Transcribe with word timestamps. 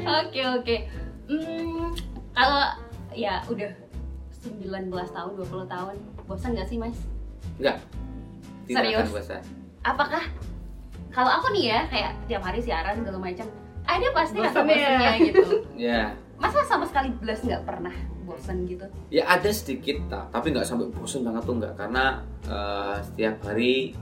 Oke 0.00 0.40
oke. 0.42 0.76
Hmm, 1.26 1.92
kalau 2.32 2.64
ya 3.12 3.38
udah 3.46 3.70
19 4.40 4.66
tahun, 4.90 5.32
20 5.36 5.66
tahun, 5.66 5.94
bosan 6.24 6.56
gak 6.56 6.66
sih 6.66 6.76
mas? 6.76 6.96
Enggak. 7.58 7.76
Tidak 8.64 8.80
Serius? 8.80 8.98
akan 8.98 9.12
bosan. 9.12 9.42
Apakah 9.80 10.22
kalau 11.10 11.30
aku 11.30 11.46
nih 11.52 11.64
ya 11.68 11.80
kayak 11.86 12.12
tiap 12.24 12.42
hari 12.42 12.60
siaran 12.60 12.96
segala 12.96 13.18
macam, 13.18 13.46
ada 13.82 14.06
pasti 14.14 14.36
rasa 14.38 14.60
Bosannya. 14.62 14.76
bosannya 14.78 15.12
gitu. 15.28 15.46
Ya. 15.76 16.02
Masa 16.40 16.64
sama 16.64 16.88
sekali 16.88 17.12
belas 17.18 17.44
nggak 17.44 17.62
pernah 17.66 17.92
bosan 18.24 18.64
gitu? 18.64 18.86
Ya 19.10 19.26
ada 19.26 19.50
sedikit 19.50 20.00
tak, 20.08 20.30
tapi 20.30 20.54
nggak 20.54 20.64
sampai 20.64 20.88
bosan 20.88 21.20
banget 21.20 21.42
tuh 21.44 21.54
nggak 21.58 21.74
karena 21.76 22.04
eh, 22.46 22.96
setiap 23.04 23.36
hari 23.44 23.92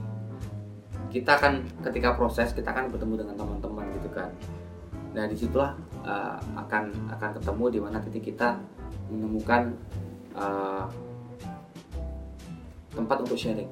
kita 1.09 1.33
kan 1.35 1.65
ketika 1.81 2.13
proses 2.13 2.53
kita 2.53 2.69
kan 2.69 2.87
bertemu 2.87 3.25
dengan 3.25 3.35
teman-teman 3.35 3.85
gitu 3.97 4.09
kan. 4.13 4.29
Nah 5.11 5.25
di 5.25 5.33
situlah 5.33 5.73
eh, 6.09 6.37
akan 6.57 6.83
akan 7.13 7.29
ketemu 7.37 7.63
di 7.69 7.79
mana 7.79 7.97
titik 8.01 8.33
kita 8.33 8.57
menemukan 9.13 9.77
eh, 10.33 10.85
tempat 12.97 13.17
untuk 13.21 13.37
sharing. 13.37 13.69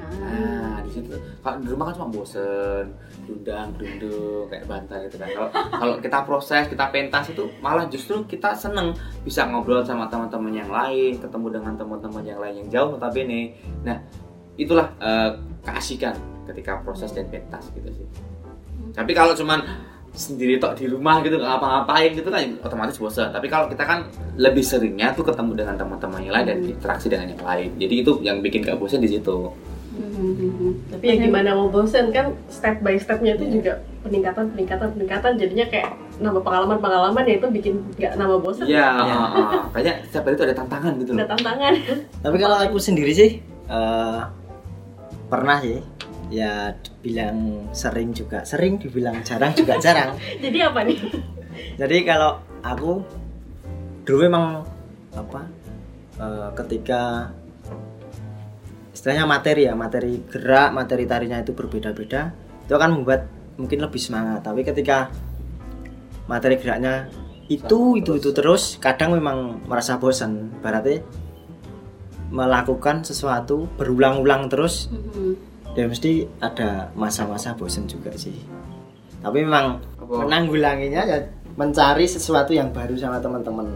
Nah, 0.00 0.80
di 0.80 0.90
situ 0.96 1.12
kalau 1.44 1.60
di 1.60 1.68
rumah 1.68 1.92
kan 1.92 1.94
cuma 2.00 2.08
bosen, 2.08 2.88
dundang, 3.28 3.68
dundung, 3.76 4.48
kayak 4.48 4.64
bantai 4.64 5.04
gitu 5.08 5.20
kan. 5.20 5.28
Kalau 5.28 5.48
kalau 5.52 5.94
kita 6.00 6.18
proses, 6.24 6.64
kita 6.72 6.88
pentas 6.88 7.28
itu 7.28 7.44
malah 7.60 7.84
justru 7.92 8.24
kita 8.24 8.56
seneng 8.56 8.96
bisa 9.20 9.44
ngobrol 9.44 9.84
sama 9.84 10.08
teman-teman 10.08 10.56
yang 10.56 10.70
lain, 10.72 11.20
ketemu 11.20 11.60
dengan 11.60 11.76
teman-teman 11.76 12.24
yang 12.24 12.40
lain 12.40 12.54
yang 12.64 12.68
jauh 12.72 12.88
notabene. 12.96 13.52
Nah, 13.84 14.00
itulah 14.56 14.88
eh, 15.04 15.30
keasikan 15.68 16.16
ketika 16.48 16.80
proses 16.80 17.12
dan 17.12 17.28
pentas 17.28 17.68
gitu 17.76 17.90
sih. 17.92 18.06
Tapi 18.96 19.12
kalau 19.12 19.36
cuman 19.36 19.62
sendiri 20.10 20.58
tok 20.58 20.74
di 20.74 20.84
rumah 20.84 21.20
gitu 21.20 21.34
nggak 21.34 21.46
ngapa-ngapain 21.48 22.10
gitu 22.12 22.28
kan 22.28 22.42
otomatis 22.60 22.96
bosan. 22.96 23.30
Tapi 23.30 23.46
kalau 23.46 23.66
kita 23.66 23.82
kan 23.82 24.04
lebih 24.34 24.60
seringnya 24.60 25.12
tuh 25.12 25.22
ketemu 25.22 25.52
dengan 25.54 25.74
teman-teman 25.76 26.20
yang 26.20 26.34
lain 26.34 26.46
dan 26.46 26.58
interaksi 26.62 27.06
dengan 27.06 27.30
yang 27.30 27.40
lain. 27.40 27.70
Jadi 27.76 27.94
itu 27.96 28.12
yang 28.20 28.38
bikin 28.40 28.60
gak 28.60 28.76
bosan 28.76 28.98
di 28.98 29.08
situ. 29.08 29.54
Tapi 30.90 31.04
ya 31.04 31.14
gimana 31.16 31.54
mau 31.54 31.68
bosen 31.68 32.10
kan 32.10 32.36
step 32.46 32.80
by 32.80 32.94
stepnya 32.94 33.34
itu 33.34 33.58
juga 33.58 33.80
peningkatan 34.00 34.52
peningkatan 34.52 34.88
peningkatan 34.92 35.32
jadinya 35.36 35.66
kayak 35.66 35.90
nambah 36.18 36.40
pengalaman 36.40 36.78
pengalaman 36.78 37.24
ya 37.24 37.34
itu 37.36 37.46
bikin 37.48 37.74
nggak 37.96 38.12
nambah 38.16 38.38
bosen. 38.40 38.64
Iya, 38.64 38.86
Ya. 39.00 39.16
ah. 39.16 39.64
kayaknya 39.72 39.94
setiap 40.04 40.24
hari 40.24 40.34
itu 40.36 40.44
ada 40.44 40.56
tantangan 40.56 40.92
gitu 40.98 41.10
Ada 41.12 41.18
loh. 41.18 41.30
tantangan. 41.32 41.72
Tapi 42.20 42.36
kalau 42.36 42.56
aku 42.58 42.76
sendiri 42.76 43.12
sih 43.12 43.30
eh, 43.66 44.20
pernah 45.26 45.56
sih 45.60 45.78
ya 46.30 46.78
bilang 47.02 47.68
sering 47.74 48.14
juga 48.14 48.46
sering 48.46 48.78
dibilang 48.78 49.20
jarang 49.26 49.52
juga 49.52 49.76
jarang. 49.82 50.14
Jadi 50.44 50.58
apa 50.62 50.80
nih? 50.86 50.98
jadi 51.76 52.06
kalau 52.06 52.40
aku 52.62 53.04
dulu 54.06 54.18
memang 54.30 54.64
apa 55.12 55.44
eh, 56.16 56.48
ketika 56.56 57.34
istilahnya 58.94 59.26
materi 59.26 59.66
ya 59.66 59.74
materi 59.74 60.24
gerak 60.30 60.70
materi 60.72 61.04
tarinya 61.04 61.42
itu 61.42 61.52
berbeda-beda 61.52 62.32
itu 62.64 62.72
akan 62.72 63.02
membuat 63.02 63.26
mungkin 63.58 63.82
lebih 63.82 64.00
semangat. 64.00 64.46
Tapi 64.46 64.62
ketika 64.62 65.10
materi 66.30 66.56
geraknya 66.56 67.10
itu 67.50 67.98
itu 67.98 68.14
itu 68.22 68.30
terus 68.30 68.78
kadang 68.78 69.18
memang 69.18 69.66
merasa 69.66 69.98
bosan 69.98 70.54
berarti 70.62 71.02
melakukan 72.30 73.02
sesuatu 73.02 73.66
berulang-ulang 73.74 74.46
terus 74.46 74.86
ya 75.74 75.84
mesti 75.86 76.26
ada 76.42 76.90
masa-masa 76.98 77.54
bosan 77.54 77.86
juga 77.86 78.10
sih 78.14 78.34
tapi 79.20 79.44
memang 79.44 79.78
Apa? 80.00 80.26
menanggulanginya 80.26 81.02
ya 81.06 81.18
mencari 81.54 82.08
sesuatu 82.08 82.50
yang 82.56 82.72
baru 82.72 82.96
sama 82.96 83.20
teman-teman 83.20 83.68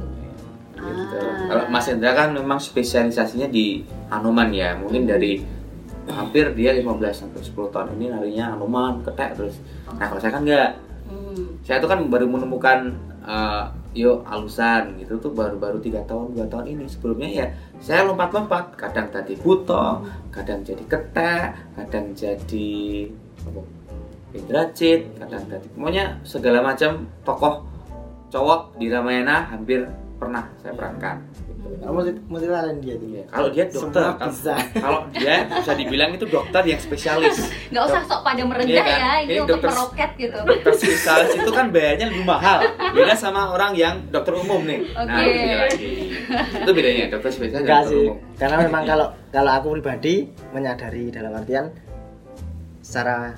Gitu. 0.84 1.16
Ah. 1.16 1.46
Kalau 1.48 1.64
Mas 1.72 1.86
Hendra 1.88 2.12
kan 2.12 2.28
memang 2.36 2.60
spesialisasinya 2.60 3.48
di 3.48 3.80
Hanuman 4.12 4.52
ya, 4.52 4.76
mungkin 4.76 5.08
dari 5.08 5.40
hampir 6.04 6.52
dia 6.52 6.76
15 6.76 7.24
sampai 7.24 7.40
10 7.40 7.72
tahun 7.72 7.88
ini 7.96 8.12
larinya 8.12 8.52
Hanuman, 8.52 9.00
ketek 9.00 9.40
terus. 9.40 9.56
Nah 9.96 10.04
kalau 10.04 10.20
saya 10.20 10.32
kan 10.34 10.44
enggak, 10.44 10.70
Hmm. 11.04 11.60
saya 11.60 11.84
tuh 11.84 11.88
kan 11.92 12.00
baru 12.08 12.24
menemukan 12.24 12.96
eh, 13.24 13.64
yuk 13.94 14.26
alusan 14.26 14.98
gitu. 15.00 15.16
Tuh 15.22 15.32
baru-baru 15.32 15.80
tiga 15.80 16.02
tahun 16.04 16.34
dua 16.34 16.46
tahun 16.50 16.76
ini. 16.76 16.84
Sebelumnya 16.90 17.30
ya 17.30 17.46
saya 17.80 18.04
lompat-lompat. 18.04 18.74
Kadang 18.76 19.08
tadi 19.08 19.38
buto 19.38 20.02
kadang 20.34 20.60
jadi 20.66 20.84
ketek 20.84 21.46
kadang 21.78 22.12
jadi 22.12 22.70
apa? 23.46 23.62
Indrajit 24.34 25.14
kadang 25.14 25.46
tadi 25.46 25.66
pokoknya 25.78 26.18
segala 26.26 26.58
macam 26.58 27.06
tokoh 27.22 27.62
cowok 28.34 28.82
di 28.82 28.90
Ramayana 28.90 29.46
hampir 29.46 29.86
pernah 30.14 30.46
saya 30.56 30.72
perankan 30.72 31.16
gitu. 31.42 32.20
multi 32.24 32.46
talent 32.46 32.78
dia 32.78 32.94
Ya, 32.94 33.22
kalau 33.26 33.48
dia 33.48 33.64
dokter 33.66 34.00
Semua 34.00 34.24
bisa. 34.24 34.54
kalau 34.74 35.00
dia 35.10 35.34
bisa 35.44 35.72
dibilang 35.74 36.10
itu 36.10 36.24
dokter 36.24 36.62
yang 36.64 36.78
spesialis 36.78 37.36
Nggak 37.68 37.84
usah 37.84 38.00
sok 38.04 38.20
pada 38.22 38.42
merendah 38.42 38.70
Iya 38.70 38.82
kan? 38.84 38.94
ya, 38.96 39.12
ini 39.18 39.28
Ini 39.28 39.40
untuk 39.42 39.58
dokter- 39.58 39.70
meroket 39.70 40.10
gitu. 40.16 40.38
dokter 40.40 40.72
spesialis 40.72 41.30
itu 41.34 41.50
kan 41.50 41.66
bayarnya 41.68 42.06
lebih 42.08 42.24
mahal 42.24 42.58
beda 42.88 43.14
sama 43.14 43.50
orang 43.50 43.72
yang 43.74 43.94
dokter 44.08 44.32
umum 44.34 44.62
nih 44.62 44.80
nah 44.94 45.18
Oke. 45.18 45.24
itu 45.24 45.40
beda 45.40 45.56
lagi 45.60 45.90
itu 46.54 46.70
bedanya 46.72 47.04
dokter 47.10 47.30
spesialis 47.30 47.52
dan 47.52 47.60
enggak 47.60 47.80
dokter 47.80 47.90
sih 47.90 48.04
umum 48.04 48.16
karena 48.34 48.56
memang 48.60 48.82
kalau 48.84 49.06
kalau 49.28 49.50
aku 49.52 49.66
pribadi 49.74 50.14
menyadari 50.50 51.04
dalam 51.08 51.32
artian 51.32 51.66
secara 52.80 53.34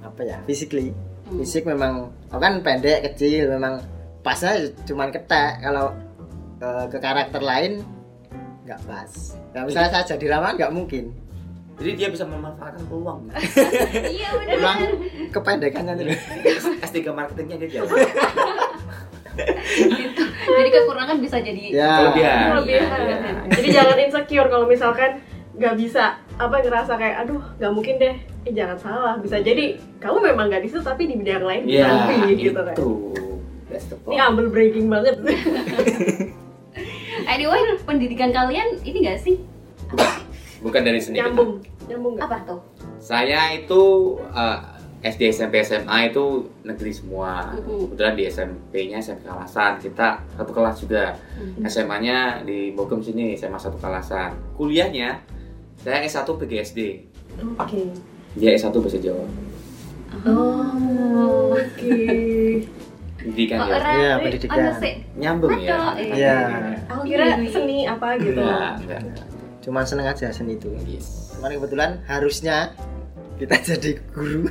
apa 0.00 0.20
ya 0.22 0.38
physically 0.44 0.92
Hmm. 1.26 1.42
fisik 1.42 1.66
memang 1.66 2.06
aku 2.24 2.38
kan 2.38 2.62
pendek 2.62 3.02
kecil 3.02 3.50
memang 3.50 3.82
pasnya 4.26 4.58
cuman 4.82 5.14
ketek 5.14 5.62
kalau 5.62 5.94
eh, 6.58 6.84
ke 6.90 6.98
karakter 6.98 7.38
lain 7.38 7.86
nggak 8.66 8.80
pas 8.82 9.12
nggak 9.54 9.64
misalnya 9.70 9.90
saya 9.94 10.04
jadi 10.10 10.26
rawan 10.34 10.58
nggak 10.58 10.72
mungkin 10.74 11.14
jadi 11.76 11.90
dia 11.94 12.08
bisa 12.10 12.24
memanfaatkan 12.26 12.82
peluang 12.88 13.30
Iya 14.16 14.28
benar. 14.34 14.50
memang 14.50 14.78
kependekannya 15.30 15.94
itu 16.02 16.18
S3 16.82 16.98
marketingnya 17.12 17.56
dia 17.62 17.70
jalan 17.78 17.94
gitu. 19.76 20.22
Jadi 20.24 20.68
kekurangan 20.72 21.16
bisa 21.20 21.36
jadi 21.44 21.62
ya 21.68 21.92
Kelebihan. 22.00 22.44
Kelebihan. 22.56 22.88
Iya, 22.88 23.16
iya. 23.20 23.32
Jadi 23.52 23.68
jangan 23.68 23.96
insecure 24.00 24.48
kalau 24.48 24.64
misalkan 24.64 25.20
nggak 25.56 25.74
bisa 25.76 26.16
apa 26.36 26.56
ngerasa 26.60 26.92
kayak 26.96 27.16
aduh 27.28 27.44
nggak 27.60 27.72
mungkin 27.76 27.94
deh. 28.00 28.16
Eh 28.48 28.52
jangan 28.56 28.80
salah. 28.80 29.14
Bisa 29.20 29.36
jadi 29.44 29.76
kamu 30.00 30.32
memang 30.32 30.48
nggak 30.48 30.64
di 30.64 30.68
situ 30.72 30.80
tapi 30.80 31.04
di 31.04 31.20
bidang 31.20 31.44
lain 31.44 31.62
bisa 31.68 31.84
Iya, 31.84 31.88
lebih 32.08 32.36
gitu 32.40 32.60
kan. 32.64 32.76
That's 33.66 33.86
the 33.86 33.96
Ini 33.96 34.04
point. 34.06 34.20
humble 34.20 34.48
breaking 34.48 34.86
banget. 34.86 35.16
Anyway, 37.26 37.58
pendidikan 37.82 38.30
kalian 38.30 38.78
ini 38.84 39.02
gak 39.02 39.18
sih? 39.18 39.40
bukan 40.58 40.82
dari 40.82 40.98
seni 40.98 41.18
nyambung, 41.18 41.58
nyambung 41.84 42.14
nggak? 42.16 42.26
Apa 42.26 42.38
tuh? 42.44 42.60
saya 42.96 43.52
itu 43.52 43.82
eh, 44.30 44.58
SD 45.04 45.30
SMP 45.30 45.62
SMA 45.62 46.10
itu 46.10 46.24
negeri 46.62 46.90
semua 46.90 47.54
kebetulan 47.54 48.14
di 48.14 48.24
SMP-nya 48.26 48.98
SMP 48.98 49.24
Kalasan 49.24 49.78
kita 49.78 50.22
satu 50.32 50.50
kelas 50.50 50.76
juga. 50.80 51.14
SMA-nya 51.62 52.42
di 52.42 52.72
Bogem 52.72 52.98
sini 52.98 53.34
SMA 53.34 53.56
satu 53.56 53.76
Kalasan 53.76 54.34
kuliahnya 54.54 55.22
saya 55.76 56.02
S1 56.02 56.26
PGSD 56.26 56.78
Oke. 57.56 57.80
dia 58.34 58.50
S1 58.52 58.72
bahasa 58.72 58.98
Jawa 58.98 59.26
Oh, 60.24 61.52
oke. 61.52 61.94
pendidikan 63.26 63.58
Oh, 63.58 63.66
ya. 63.66 63.78
Iya, 63.90 64.12
pendidikan. 64.18 64.58
nyambung 65.16 65.58
ya 65.58 65.78
Betul, 65.92 66.14
Iya. 66.14 66.36
Aku 66.86 67.02
kira 67.02 67.24
seni 67.44 67.78
apa 67.84 68.08
gitu. 68.16 68.38
enggak 68.38 68.78
enggak 69.02 69.26
cuman 69.58 69.82
seneng 69.82 70.06
aja 70.06 70.30
seni 70.30 70.54
itu 70.54 70.70
yes 70.86 71.34
cuman 71.34 71.50
kebetulan 71.52 71.90
harusnya 72.06 72.70
kita 73.34 73.58
jadi 73.60 73.90
guru 74.14 74.46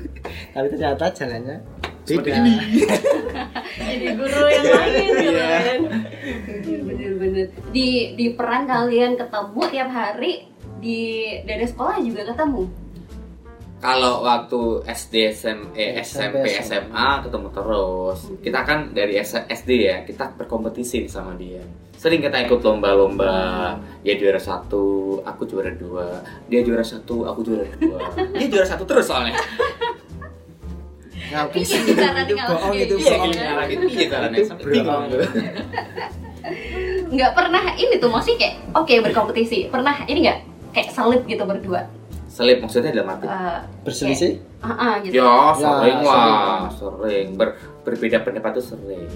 tapi 0.51 0.65
ternyata 0.69 1.07
jalannya 1.09 1.57
Seperti 2.05 2.29
beda 2.29 2.37
Jadi 3.81 4.07
guru 4.13 4.41
yang 4.45 4.65
lain 4.67 4.93
gitu 5.09 5.31
Iya. 5.33 5.57
kan. 5.57 5.79
Bener-bener. 6.85 7.45
Di 7.71 7.87
di 8.13 8.25
peran 8.31 8.63
kalian 8.65 9.17
ketemu 9.17 9.61
tiap 9.67 9.89
hari 9.89 10.45
di 10.77 11.01
dari 11.41 11.65
sekolah 11.65 11.97
juga 11.97 12.29
ketemu. 12.29 12.69
Kalau 13.85 14.25
waktu 14.25 14.61
SD 14.89 15.13
SM, 15.29 15.59
eh, 15.77 16.01
SMP 16.01 16.41
SMP, 16.41 16.81
SMA 16.81 17.09
ketemu 17.21 17.47
terus. 17.53 18.19
Kita 18.41 18.59
kan 18.65 18.89
dari 18.97 19.13
SD 19.21 19.69
ya 19.77 20.01
kita 20.01 20.33
berkompetisi 20.33 21.05
sama 21.05 21.37
dia. 21.37 21.61
Sering 21.93 22.17
kita 22.17 22.41
ikut 22.49 22.65
lomba-lomba. 22.65 23.77
Dia 24.01 24.17
juara 24.17 24.41
satu 24.41 25.21
aku 25.21 25.45
juara 25.45 25.69
dua. 25.77 26.17
Dia 26.49 26.65
juara 26.65 26.81
satu 26.81 27.29
aku 27.29 27.45
juara 27.45 27.69
dua. 27.77 28.09
Dia 28.41 28.47
juara 28.49 28.65
satu 28.65 28.89
terus 28.89 29.05
soalnya. 29.05 29.37
Cara 31.25 32.21
itu 32.25 32.33
bohong 32.37 32.73
itu 32.73 32.95
bohong 33.01 33.31
Iya, 33.33 34.05
caranya. 34.09 34.37
Sampai 34.45 34.65
bingung. 34.65 35.05
Nggak 37.13 37.31
pernah 37.37 37.63
ini 37.77 37.95
tuh 38.01 38.09
masih 38.09 38.33
kayak 38.33 38.65
oke 38.73 38.93
berkompetisi. 39.05 39.69
Pernah 39.69 40.09
ini 40.09 40.25
nggak? 40.25 40.39
Kayak 40.73 40.89
salib 40.89 41.21
gitu 41.29 41.45
berdua. 41.45 41.85
Selip 42.35 42.59
maksudnya 42.59 42.91
dalam 42.91 43.07
arti 43.09 43.25
Eh, 43.25 43.59
berselisih 43.81 44.33
ah, 44.59 44.67
ah, 44.67 44.93
gitu. 44.99 45.15
ya 45.15 45.55
sering 45.55 45.97
Ya, 45.97 46.11
lah 46.11 46.67
sering 46.67 47.27
Ber- 47.33 47.55
berbeda 47.81 48.19
pendapat 48.19 48.59
tuh 48.59 48.65
sering 48.67 49.07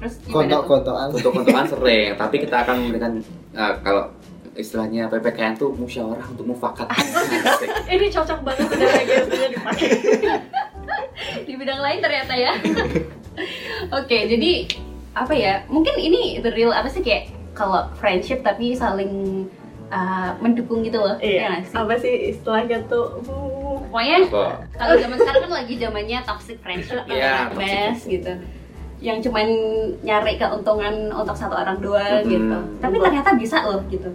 Terus 0.00 0.14
gimana 0.18 0.32
tuh? 0.32 0.32
gontok-gontokan 0.32 1.06
untuk 1.12 1.30
kontokan 1.34 1.66
sering 1.76 2.16
tapi 2.16 2.36
kita 2.40 2.56
akan 2.64 2.74
memberikan 2.80 3.12
eh, 3.52 3.74
kalau 3.78 4.08
istilahnya 4.54 5.06
PPKN 5.06 5.54
tuh 5.54 5.70
musyawarah 5.70 6.26
untuk 6.26 6.42
mufakat. 6.44 6.90
Ini 7.86 8.10
cocok 8.10 8.42
banget 8.42 8.66
udah 8.66 8.88
regensinya 8.90 9.48
dipakai. 9.54 9.88
di 11.46 11.54
bidang 11.54 11.78
lain 11.78 11.98
ternyata 12.02 12.34
ya. 12.34 12.52
Oke, 13.94 14.18
jadi 14.26 14.66
apa 15.14 15.30
ya? 15.30 15.62
Mungkin 15.68 15.94
ini 15.96 16.42
the 16.42 16.50
real 16.50 16.74
apa 16.74 16.90
sih 16.90 16.98
kayak 17.00 17.30
kalau 17.54 17.86
friendship 17.94 18.42
tapi 18.42 18.74
saling 18.74 19.46
uh, 19.88 20.30
mendukung 20.38 20.80
gitu 20.80 20.96
loh. 20.96 21.16
ya 21.16 21.24
Iya. 21.24 21.48
nggak 21.50 21.62
sih? 21.64 21.74
Apa 21.74 21.94
sih 21.96 22.14
istilahnya 22.30 22.78
tuh? 22.86 23.06
hmm, 23.20 23.88
Pokoknya 23.88 24.18
kalau 24.74 24.94
zaman 24.96 25.16
sekarang 25.16 25.42
kan 25.42 25.52
lagi 25.54 25.74
zamannya 25.74 26.18
toxic 26.22 26.56
friendship 26.58 27.00
yeah, 27.06 27.48
toxic 27.48 27.56
best 27.56 28.02
gitu. 28.06 28.32
Yang 28.98 29.18
cuman 29.24 29.46
nyari 30.02 30.34
keuntungan 30.36 30.94
untuk 31.10 31.32
satu 31.32 31.54
orang 31.54 31.78
doang 31.78 32.20
Mhm. 32.20 32.28
gitu. 32.28 32.58
Tapi 32.78 32.96
ternyata 32.98 33.30
bisa 33.34 33.64
loh 33.64 33.80
gitu. 33.86 34.10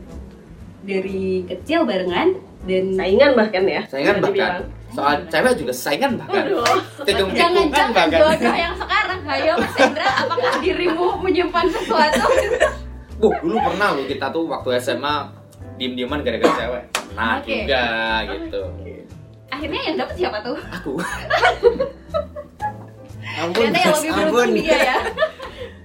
Dari 0.83 1.47
kecil 1.47 1.83
barengan 1.83 2.35
dan 2.63 2.85
Saingan 2.91 3.31
bahkan 3.33 3.63
ya. 3.65 3.81
saingan 3.85 4.19
bahkan 4.19 4.31
dibilang. 4.61 4.63
soal 4.89 5.15
cewek 5.27 5.53
juga 5.57 5.73
saingan 5.73 6.11
bahkan 6.15 6.43
Jangan-jangan 7.01 7.63
bahkan 7.91 8.07
jodoh 8.09 8.53
yang 8.53 8.75
sekarang 8.77 9.19
Hayo 9.23 9.53
Mas 9.57 9.73
Hendra 9.73 10.09
apakah 10.17 10.53
dirimu 10.59 11.07
menyimpan 11.19 11.65
sesuatu? 11.67 12.23
Bu, 13.19 13.31
dulu 13.39 13.55
pernah 13.57 13.95
loh 13.95 14.03
kita 14.03 14.27
tuh 14.27 14.43
waktu 14.45 14.69
SMA 14.77 15.15
diem-dieman 15.83 16.23
gara-gara 16.23 16.53
cewek 16.55 16.83
nah 17.13 17.37
Oke. 17.37 17.51
juga 17.59 17.83
gitu 18.31 18.63
Akhirnya 19.53 19.81
yang 19.85 19.97
dapat 20.01 20.15
siapa 20.17 20.37
tuh? 20.41 20.57
aku 20.65 20.93
ampun 23.37 23.53
Ternyata 23.63 23.77
yang 23.77 23.93
lebih 23.93 24.09
ampun 24.09 24.31
beruntung 24.33 24.53
dia 24.57 24.77
ya. 24.79 24.97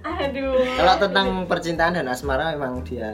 Aduh. 0.18 0.56
kalau 0.74 0.94
tentang 0.98 1.28
percintaan 1.44 1.92
dan 1.94 2.06
asmara 2.06 2.50
memang 2.50 2.80
dia 2.80 3.12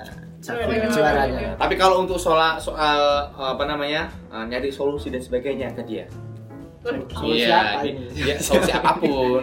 juaranya 0.87 1.57
tapi 1.57 1.75
kalau 1.75 2.01
untuk 2.01 2.17
soal 2.17 2.57
soal 2.57 3.01
apa 3.35 3.65
namanya 3.65 4.09
eh, 4.29 4.45
nyari 4.47 4.69
solusi 4.69 5.09
dan 5.09 5.21
sebagainya 5.21 5.73
ke 5.73 5.83
dia 5.83 6.07
Solusi 6.85 7.41
Iya, 7.41 7.81
apa 7.81 7.89
ini? 7.89 8.05
ya, 8.15 8.37
solusi 8.39 8.69
apa 8.77 8.93
pun 8.95 9.43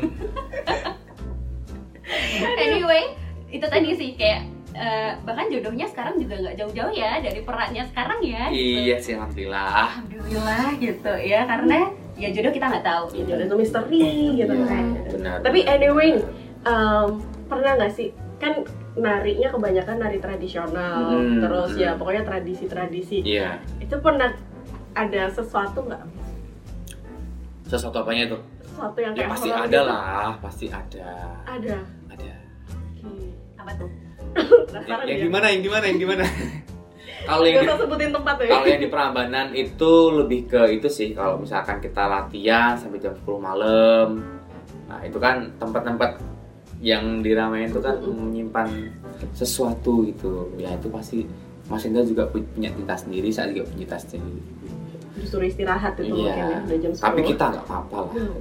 Anyway, 2.54 3.16
itu 3.48 3.64
tadi 3.64 3.90
sih 3.92 4.10
kayak 4.14 4.46
eh, 4.74 5.12
bahkan 5.22 5.48
jodohnya 5.48 5.86
sekarang 5.86 6.16
juga 6.16 6.36
nggak 6.38 6.56
jauh-jauh 6.56 6.92
ya 6.92 7.20
dari 7.20 7.42
perannya 7.42 7.84
sekarang 7.88 8.20
ya. 8.22 8.44
gitu. 8.48 8.80
iya 8.82 8.96
sih 8.98 9.14
alhamdulillah 9.14 9.68
Alhamdulillah 9.90 10.68
gitu 10.78 11.14
ya 11.18 11.42
karena 11.44 11.80
ya 12.14 12.30
jodoh 12.30 12.52
kita 12.52 12.66
nggak 12.68 12.86
tahu 12.86 13.04
gitu. 13.14 13.28
Jodoh 13.28 13.46
itu 13.46 13.56
misteri 13.58 14.08
gitu 14.38 14.54
Iya. 14.54 14.66
kan. 14.66 14.86
benar 15.10 15.36
Tapi 15.42 15.60
anyway, 15.66 16.12
um, 16.64 17.08
pernah 17.46 17.72
nggak 17.76 17.92
sih 17.92 18.10
kan 18.38 18.62
narinya 18.94 19.48
kebanyakan 19.48 19.98
nari 19.98 20.18
tradisional, 20.18 21.16
Hmm, 21.16 21.40
terus 21.40 21.72
ya 21.76 21.92
hmm. 21.92 21.98
pokoknya 21.98 22.24
tradisi-tradisi. 22.24 23.24
iya 23.24 23.62
Itu 23.78 23.98
pernah 23.98 24.34
ada 24.94 25.24
sesuatu 25.28 25.80
nggak? 25.82 26.04
sesuatu 27.64 27.98
apanya 27.98 28.28
tuh 28.28 28.42
Sesuatu 28.62 29.00
yang 29.00 29.14
ya 29.16 29.28
pasti 29.28 29.48
ada 29.48 29.64
gitu? 29.64 29.80
lah 29.82 30.36
pasti 30.38 30.66
ada 30.68 31.08
Ada. 31.46 31.78
ada 32.10 32.34
Oke. 32.68 33.32
Apa 33.56 33.72
tuh? 33.76 33.90
Penasaran 34.34 35.06
yang 35.06 35.20
ya? 35.20 35.24
gimana 35.28 35.46
yang 35.52 35.62
gimana 35.62 35.86
yang 35.86 36.00
gimana 36.00 36.24
kalau 37.30 37.46
yang 37.46 37.62
di, 37.62 37.70
sebutin 37.70 38.12
tempat 38.12 38.36
ya. 38.40 38.50
kalau 38.50 38.66
yang 38.66 38.82
di 38.82 38.90
Prambanan 38.90 39.48
itu 39.54 39.92
lebih 40.12 40.42
ke 40.48 40.62
itu 40.74 40.88
sih 40.88 41.14
kalau 41.14 41.38
misalkan 41.38 41.78
kita 41.78 42.04
latihan 42.06 42.74
sampai 42.74 42.98
jam 42.98 43.14
10 43.14 43.28
malam 43.38 44.08
nah 44.88 45.00
itu 45.02 45.18
kan 45.18 45.52
tempat-tempat 45.56 46.18
yang 46.82 47.22
diramein 47.22 47.70
itu 47.70 47.78
kan 47.78 48.02
menyimpan 48.02 48.68
sesuatu 49.32 50.02
gitu 50.04 50.50
ya 50.58 50.74
itu 50.74 50.90
pasti 50.90 51.30
Mas 51.70 51.86
Indra 51.86 52.02
juga 52.02 52.26
punya 52.28 52.68
cerita 52.68 52.96
sendiri 52.98 53.30
saya 53.30 53.54
juga 53.54 53.70
punya 53.70 53.86
cerita 53.86 54.00
sendiri 54.02 54.42
Disuruh 55.12 55.46
istirahat 55.46 55.94
itu 56.02 56.10
mungkin 56.10 56.26
ya, 56.26 56.36
iya 56.50 56.58
udah 56.66 56.78
jam 56.82 56.92
10. 56.92 57.06
tapi 57.06 57.20
kita 57.22 57.44
nggak 57.54 57.66
apa-apa 57.66 57.98
lah 58.02 58.14
Hmm. 58.18 58.40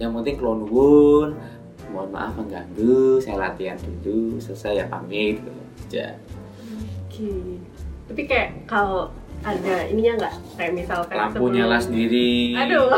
yang 0.00 0.10
penting 0.16 0.34
kalau 0.40 0.54
nuwun 0.56 1.28
mohon 1.92 2.10
maaf 2.10 2.32
mengganggu 2.34 2.96
saya 3.18 3.36
latihan 3.38 3.76
dulu 4.00 4.36
selesai 4.36 4.72
ya 4.74 4.86
pamit 4.86 5.36
gitu 5.38 5.50
aja 5.88 6.16
Oke. 7.04 7.60
Tapi 8.02 8.22
kayak 8.24 8.48
kalau 8.64 9.12
ada 9.42 9.84
ininya 9.84 10.16
nggak? 10.16 10.34
Kayak 10.54 10.72
misalkan 10.74 11.12
lampu 11.14 11.36
sebelum- 11.36 11.54
nyala 11.54 11.76
sendiri 11.76 12.56
Aduh. 12.56 12.88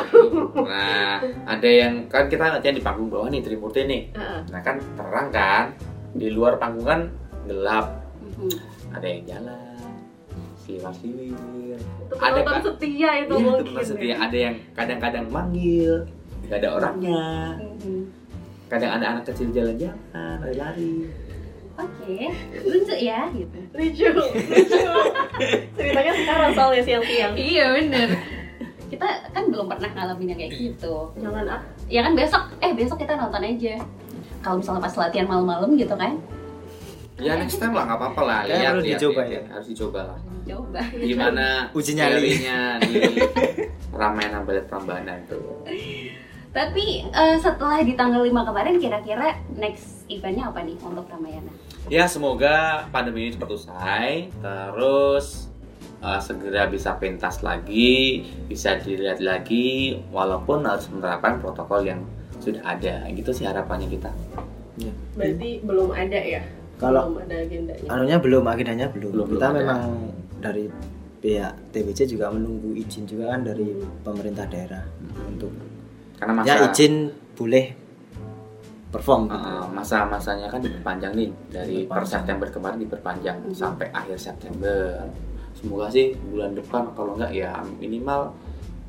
nah 0.62 1.18
ada 1.44 1.68
yang 1.68 2.06
kan 2.06 2.24
kita 2.24 2.46
latihan 2.48 2.72
di 2.72 2.80
panggung 2.80 3.08
bawah 3.08 3.26
nih 3.26 3.40
Trimurti 3.40 3.82
nih 3.82 4.02
Heeh. 4.12 4.40
nah 4.48 4.60
kan 4.60 4.78
terang 4.94 5.28
kan 5.28 5.64
di 6.12 6.30
luar 6.30 6.56
panggung 6.56 6.84
kan 6.84 7.00
gelap 7.44 8.06
Mhm. 8.22 8.50
ada 8.92 9.04
yang 9.04 9.22
jalan 9.24 9.74
siwir 10.56 11.34
Itu 11.74 12.14
Ada 12.14 12.40
kan? 12.40 12.60
setia 12.62 13.10
itu 13.18 13.34
iya 13.34 13.42
mungkin. 13.42 13.64
itu 13.64 13.70
maksudnya 13.72 14.06
ya. 14.06 14.16
ada 14.20 14.36
yang 14.38 14.54
kadang-kadang 14.72 15.26
manggil 15.28 15.92
nggak 16.44 16.58
ada 16.60 16.68
orangnya 16.72 17.24
Mhm. 17.80 18.02
Kadang 18.68 18.90
ada 19.00 19.06
anak 19.16 19.24
kecil 19.28 19.52
jalan-jalan 19.52 19.98
lari-lari 20.40 21.08
Oke, 21.74 22.30
lucu 22.62 22.94
ya 23.02 23.26
gitu. 23.34 23.58
Lucu. 23.74 24.06
Lucu. 24.14 24.78
Ceritanya 25.74 26.12
sekarang 26.22 26.50
soalnya 26.54 26.86
siang-siang. 26.86 27.34
Iya 27.34 27.66
bener. 27.74 28.14
Kita 28.86 29.26
kan 29.34 29.50
belum 29.50 29.66
pernah 29.66 29.90
ngalamin 29.90 30.30
yang 30.30 30.38
kayak 30.38 30.54
gitu. 30.54 31.10
Jangan 31.18 31.50
ah. 31.50 31.66
Ya 31.90 32.06
kan 32.06 32.14
besok, 32.14 32.46
eh 32.62 32.70
besok 32.78 33.02
kita 33.02 33.18
nonton 33.18 33.42
aja. 33.42 33.82
Kalau 34.38 34.62
misalnya 34.62 34.86
pas 34.86 34.94
latihan 34.94 35.26
malam-malam 35.26 35.74
gitu 35.74 35.98
kan, 35.98 36.14
ya 37.18 37.38
next 37.38 37.62
time 37.62 37.70
lah 37.70 37.86
nggak 37.86 37.98
apa-apa 38.00 38.22
lah 38.26 38.38
lihat 38.50 38.74
harus 38.74 38.82
lihat, 38.82 38.98
dicoba 38.98 39.22
lihat, 39.22 39.30
ya. 39.30 39.42
harus 39.54 39.66
dicoba 39.70 40.00
lah 40.02 40.18
coba. 40.44 40.80
gimana 40.98 41.46
Uji 41.70 41.92
nyali. 41.94 42.10
teorinya 42.10 42.58
di 42.82 42.94
Ramayana 44.00 44.38
Balet 44.42 44.66
Prambanan 44.66 45.22
itu 45.22 45.38
Tapi 46.54 46.84
eh, 47.04 47.36
setelah 47.36 47.82
di 47.82 47.92
tanggal 47.92 48.22
5 48.22 48.30
kemarin 48.30 48.78
kira-kira 48.78 49.26
next 49.52 50.06
eventnya 50.06 50.48
apa 50.48 50.62
nih 50.62 50.78
untuk 50.78 51.04
Ramayana? 51.04 51.50
ya 51.84 52.06
semoga 52.06 52.86
pandemi 52.88 53.28
ini 53.28 53.36
cepat 53.36 53.50
usai 53.50 54.32
terus 54.34 55.52
uh, 56.00 56.16
segera 56.16 56.64
bisa 56.64 56.96
pentas 56.96 57.40
lagi 57.40 58.24
bisa 58.46 58.78
dilihat 58.78 59.20
lagi 59.20 59.92
walaupun 60.08 60.64
harus 60.64 60.88
menerapkan 60.88 61.36
protokol 61.38 61.84
yang 61.84 62.00
sudah 62.38 62.62
ada 62.62 63.04
gitu 63.10 63.28
sih 63.30 63.44
harapannya 63.44 63.90
kita 63.90 64.08
Berarti 65.12 65.60
belum 65.60 65.92
ada 65.92 66.16
ya? 66.16 66.40
Kalau- 66.76 67.12
belum 67.12 67.20
ada 67.22 67.36
agendanya. 67.38 67.86
anunya 67.86 68.16
belum 68.18 68.44
agendanya 68.44 68.86
belum, 68.88 69.10
Belum, 69.12 69.26
kita 69.28 69.44
belum 69.44 69.52
ada. 69.52 69.60
memang 69.60 69.80
dari 70.40 70.64
pihak 71.20 71.52
TBC 71.70 72.10
juga 72.10 72.28
menunggu 72.28 72.72
izin 72.74 73.04
juga 73.04 73.28
kan 73.28 73.44
dari 73.44 73.76
pemerintah 74.00 74.44
daerah 74.46 74.82
untuk 75.26 75.52
karena 76.14 76.32
masa 76.34 76.48
ya 76.48 76.56
izin 76.66 76.94
boleh 77.34 77.64
perform 78.88 79.26
gitu. 79.26 79.34
uh, 79.34 79.66
masa-masanya 79.68 80.46
kan 80.46 80.60
diperpanjang 80.60 81.12
nih 81.12 81.28
dari 81.50 81.78
per. 81.84 82.06
September 82.06 82.46
kemarin 82.46 82.78
diperpanjang 82.78 83.38
Mhm. 83.42 83.50
sampai 83.52 83.90
akhir 83.90 84.16
September 84.16 85.02
semoga 85.52 85.86
sih 85.88 86.14
bulan 86.24 86.54
depan 86.54 86.86
kalau 86.94 87.14
enggak 87.14 87.32
ya 87.32 87.50
minimal 87.76 88.30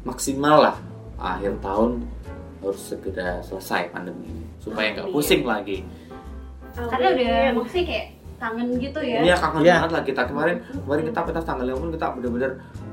maksimal 0.03 0.62
lah 0.62 0.77
akhir 1.15 1.58
tahun 1.60 2.05
harus 2.60 2.82
segera 2.84 3.41
selesai 3.41 3.89
pandemi 3.89 4.27
ini 4.27 4.46
supaya 4.60 4.94
nggak 4.94 5.10
pusing 5.10 5.41
lagi 5.44 5.82
Karena 6.75 7.08
udah 7.10 7.36
maksudnya 7.55 7.86
kayak 7.88 8.05
kangen 8.36 8.67
gitu 8.75 9.00
ya. 9.00 9.24
Iya 9.24 9.36
kangen 9.39 9.63
Iya. 9.63 9.74
banget 9.79 9.91
lah 9.96 10.03
kita 10.03 10.22
kemarin 10.27 10.55
kemarin 10.75 11.03
kita 11.08 11.20
pentas 11.24 11.46
tanggal 11.46 11.65
50 11.65 11.96
kita 11.96 12.08
bener-bener 12.12 12.51
"Ah, 12.51 12.84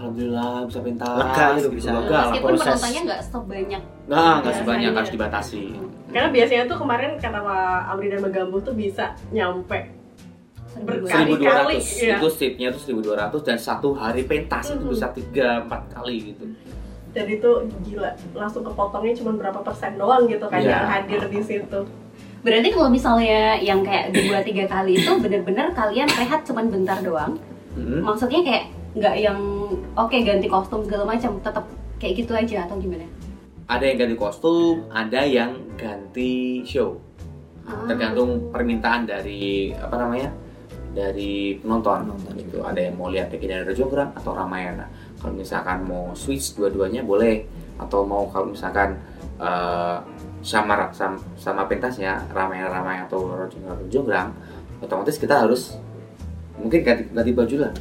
alhamdulillah 0.00 0.64
bisa 0.64 0.80
pentas 0.80 1.14
Lega 1.14 1.46
gitu, 1.54 1.68
bisa. 1.70 1.88
lega 1.92 2.08
lah 2.10 2.24
Meskipun 2.26 2.48
proses 2.50 2.64
penontonnya 2.64 3.00
nggak 3.04 3.20
sebanyak 3.22 3.82
nah 4.06 4.16
nggak 4.16 4.40
Biasanya. 4.40 4.58
sebanyak 4.58 4.92
harus 4.96 5.10
dibatasi 5.10 5.62
Karena 6.10 6.28
biasanya 6.28 6.62
tuh 6.66 6.76
kemarin 6.76 7.10
kata 7.16 7.38
Pak 7.38 7.80
Amri 7.86 8.06
dan 8.08 8.20
Megambo 8.20 8.56
tuh 8.58 8.74
bisa 8.74 9.04
nyampe 9.30 9.78
Berkali. 10.70 11.34
1200 11.34 12.00
iya. 12.00 12.16
itu 12.16 12.28
seatnya 12.30 12.68
tuh 12.70 12.82
1200 12.94 13.42
dan 13.42 13.58
satu 13.58 13.90
hari 13.92 14.22
pentas 14.22 14.70
itu 14.70 14.80
Mhm. 14.80 14.90
bisa 14.90 15.06
tiga 15.10 15.48
empat 15.60 15.82
kali 15.90 16.30
gitu 16.30 16.46
dan 17.10 17.26
itu 17.26 17.50
gila 17.82 18.06
langsung 18.32 18.62
kepotongnya 18.62 19.10
cuma 19.12 19.34
berapa 19.34 19.58
persen 19.60 19.98
doang 19.98 20.24
gitu 20.24 20.46
kan 20.46 20.62
Iya. 20.62 20.70
yang 20.70 20.86
hadir 20.88 21.22
di 21.26 21.42
situ. 21.42 21.80
Berarti 22.40 22.70
kalau 22.70 22.86
misalnya 22.86 23.58
yang 23.58 23.82
kayak 23.82 24.14
dua 24.14 24.38
tiga 24.40 24.64
kali 24.64 24.94
itu 24.94 25.10
bener-bener 25.18 25.74
kalian 25.74 26.06
rehat 26.08 26.46
cuman 26.46 26.70
bentar 26.70 27.02
doang. 27.02 27.34
Mhm. 27.74 28.06
Maksudnya 28.06 28.40
kayak 28.40 28.64
nggak 28.94 29.14
yang 29.18 29.38
oke 29.98 30.16
ganti 30.22 30.46
kostum 30.50 30.86
segala 30.86 31.04
macam, 31.16 31.38
tetap 31.40 31.64
kayak 32.00 32.14
gitu 32.24 32.32
aja 32.32 32.64
atau 32.66 32.76
gimana? 32.80 33.06
ada 33.70 33.84
yang 33.86 33.98
ganti 34.02 34.16
kostum 34.18 34.90
ada 34.90 35.22
yang 35.22 35.52
ganti 35.78 36.66
show. 36.66 36.98
Ah. 37.70 37.86
tergantung 37.86 38.50
permintaan 38.50 39.06
dari 39.06 39.70
apa 39.70 39.94
namanya 39.94 40.32
dari 40.90 41.54
penonton, 41.62 42.02
Penonton. 42.02 42.34
Gitu. 42.34 42.58
Ada 42.66 42.90
yang 42.90 42.98
mau 42.98 43.14
lihat 43.14 43.30
Eki 43.30 43.46
dan 43.46 43.62
Rajogram 43.62 44.10
atau 44.10 44.34
Ramayana 44.34 44.90
kalau 45.22 45.38
misalkan 45.38 45.86
mau 45.86 46.10
switch 46.18 46.58
dua-duanya 46.58 47.06
boleh. 47.06 47.46
Atau 47.78 48.02
mau 48.02 48.26
kalau 48.26 48.50
misalkan 48.50 48.98
eh, 49.38 49.96
sama 50.42 50.90
sama, 50.90 51.16
sama 51.38 51.62
pentasnya 51.70 52.26
ramai-ramai 52.34 53.06
atau 53.06 53.46
jonggrang 53.86 54.34
otomatis 54.82 55.20
kita 55.20 55.46
harus 55.46 55.78
mungkin 56.58 56.82
ganti, 56.82 57.06
ganti 57.14 57.32
baju 57.38 57.56
lah. 57.70 57.72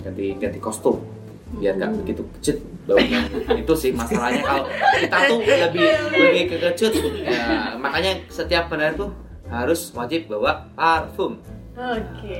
Ganti 0.00 0.26
ganti 0.40 0.56
kostum 0.56 1.13
biar 1.58 1.74
nggak 1.78 1.90
begitu 2.04 2.22
kecut 2.38 2.58
baunya 2.84 3.20
itu 3.56 3.74
sih 3.76 3.90
masalahnya 3.96 4.42
kalau 4.44 4.64
kita 5.00 5.16
tuh 5.30 5.38
lebih 5.40 5.86
lebih 6.12 6.42
kekecut 6.52 6.92
ya, 7.24 7.72
makanya 7.80 8.12
setiap 8.28 8.68
penari 8.68 8.92
tuh 8.98 9.10
harus 9.48 9.92
wajib 9.94 10.28
bawa 10.28 10.68
parfum 10.74 11.38
Oke. 11.74 12.38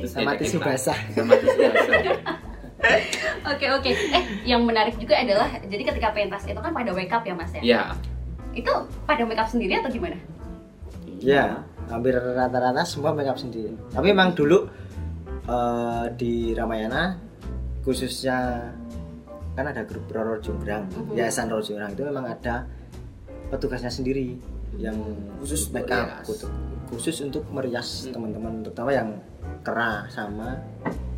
Itu 0.00 0.08
sama 0.08 0.32
tisu 0.32 0.56
basah 0.56 0.96
sama 1.12 1.36
tisu 1.36 1.58
basah 1.60 1.92
Oke 3.52 3.68
oke. 3.68 3.90
Eh 3.92 4.24
yang 4.48 4.64
menarik 4.64 4.96
juga 4.96 5.12
adalah 5.20 5.60
jadi 5.68 5.92
ketika 5.92 6.08
pentas 6.16 6.48
itu 6.48 6.56
kan 6.56 6.72
pada 6.72 6.88
wake 6.96 7.12
up 7.12 7.20
ya 7.20 7.36
mas 7.36 7.52
ya. 7.52 7.60
ya 7.60 7.82
Itu 8.56 8.72
pada 9.04 9.28
make 9.28 9.36
up 9.36 9.44
sendiri 9.44 9.76
atau 9.76 9.92
gimana? 9.92 10.16
ya 11.22 11.62
hampir 11.86 12.18
rata-rata 12.18 12.82
semua 12.82 13.14
make 13.14 13.30
up 13.30 13.38
sendiri 13.38 13.72
tapi 13.94 14.10
memang 14.10 14.34
dulu 14.34 14.66
eh, 15.46 16.04
di 16.18 16.50
Ramayana 16.52 17.16
khususnya 17.82 18.70
kan 19.52 19.64
ada 19.64 19.82
grup 19.82 20.08
Roro 20.08 20.38
Jonggrang 20.38 20.88
Mhm. 20.88 21.14
yayasan 21.14 21.46
Roro 21.46 21.60
Jonggrang 21.60 21.92
itu 21.92 22.02
memang 22.02 22.24
ada 22.24 22.64
petugasnya 23.48 23.90
sendiri 23.90 24.38
yang 24.74 24.96
Khusus 25.38 25.68
make 25.68 25.84
untuk 25.84 25.92
up 25.92 26.06
merias. 26.08 26.26
khusus, 26.88 27.16
untuk 27.20 27.44
merias 27.50 27.88
Hmm. 28.02 28.12
teman-teman 28.12 28.52
terutama 28.62 28.90
yang 28.90 29.08
kera 29.60 30.08
sama 30.08 30.56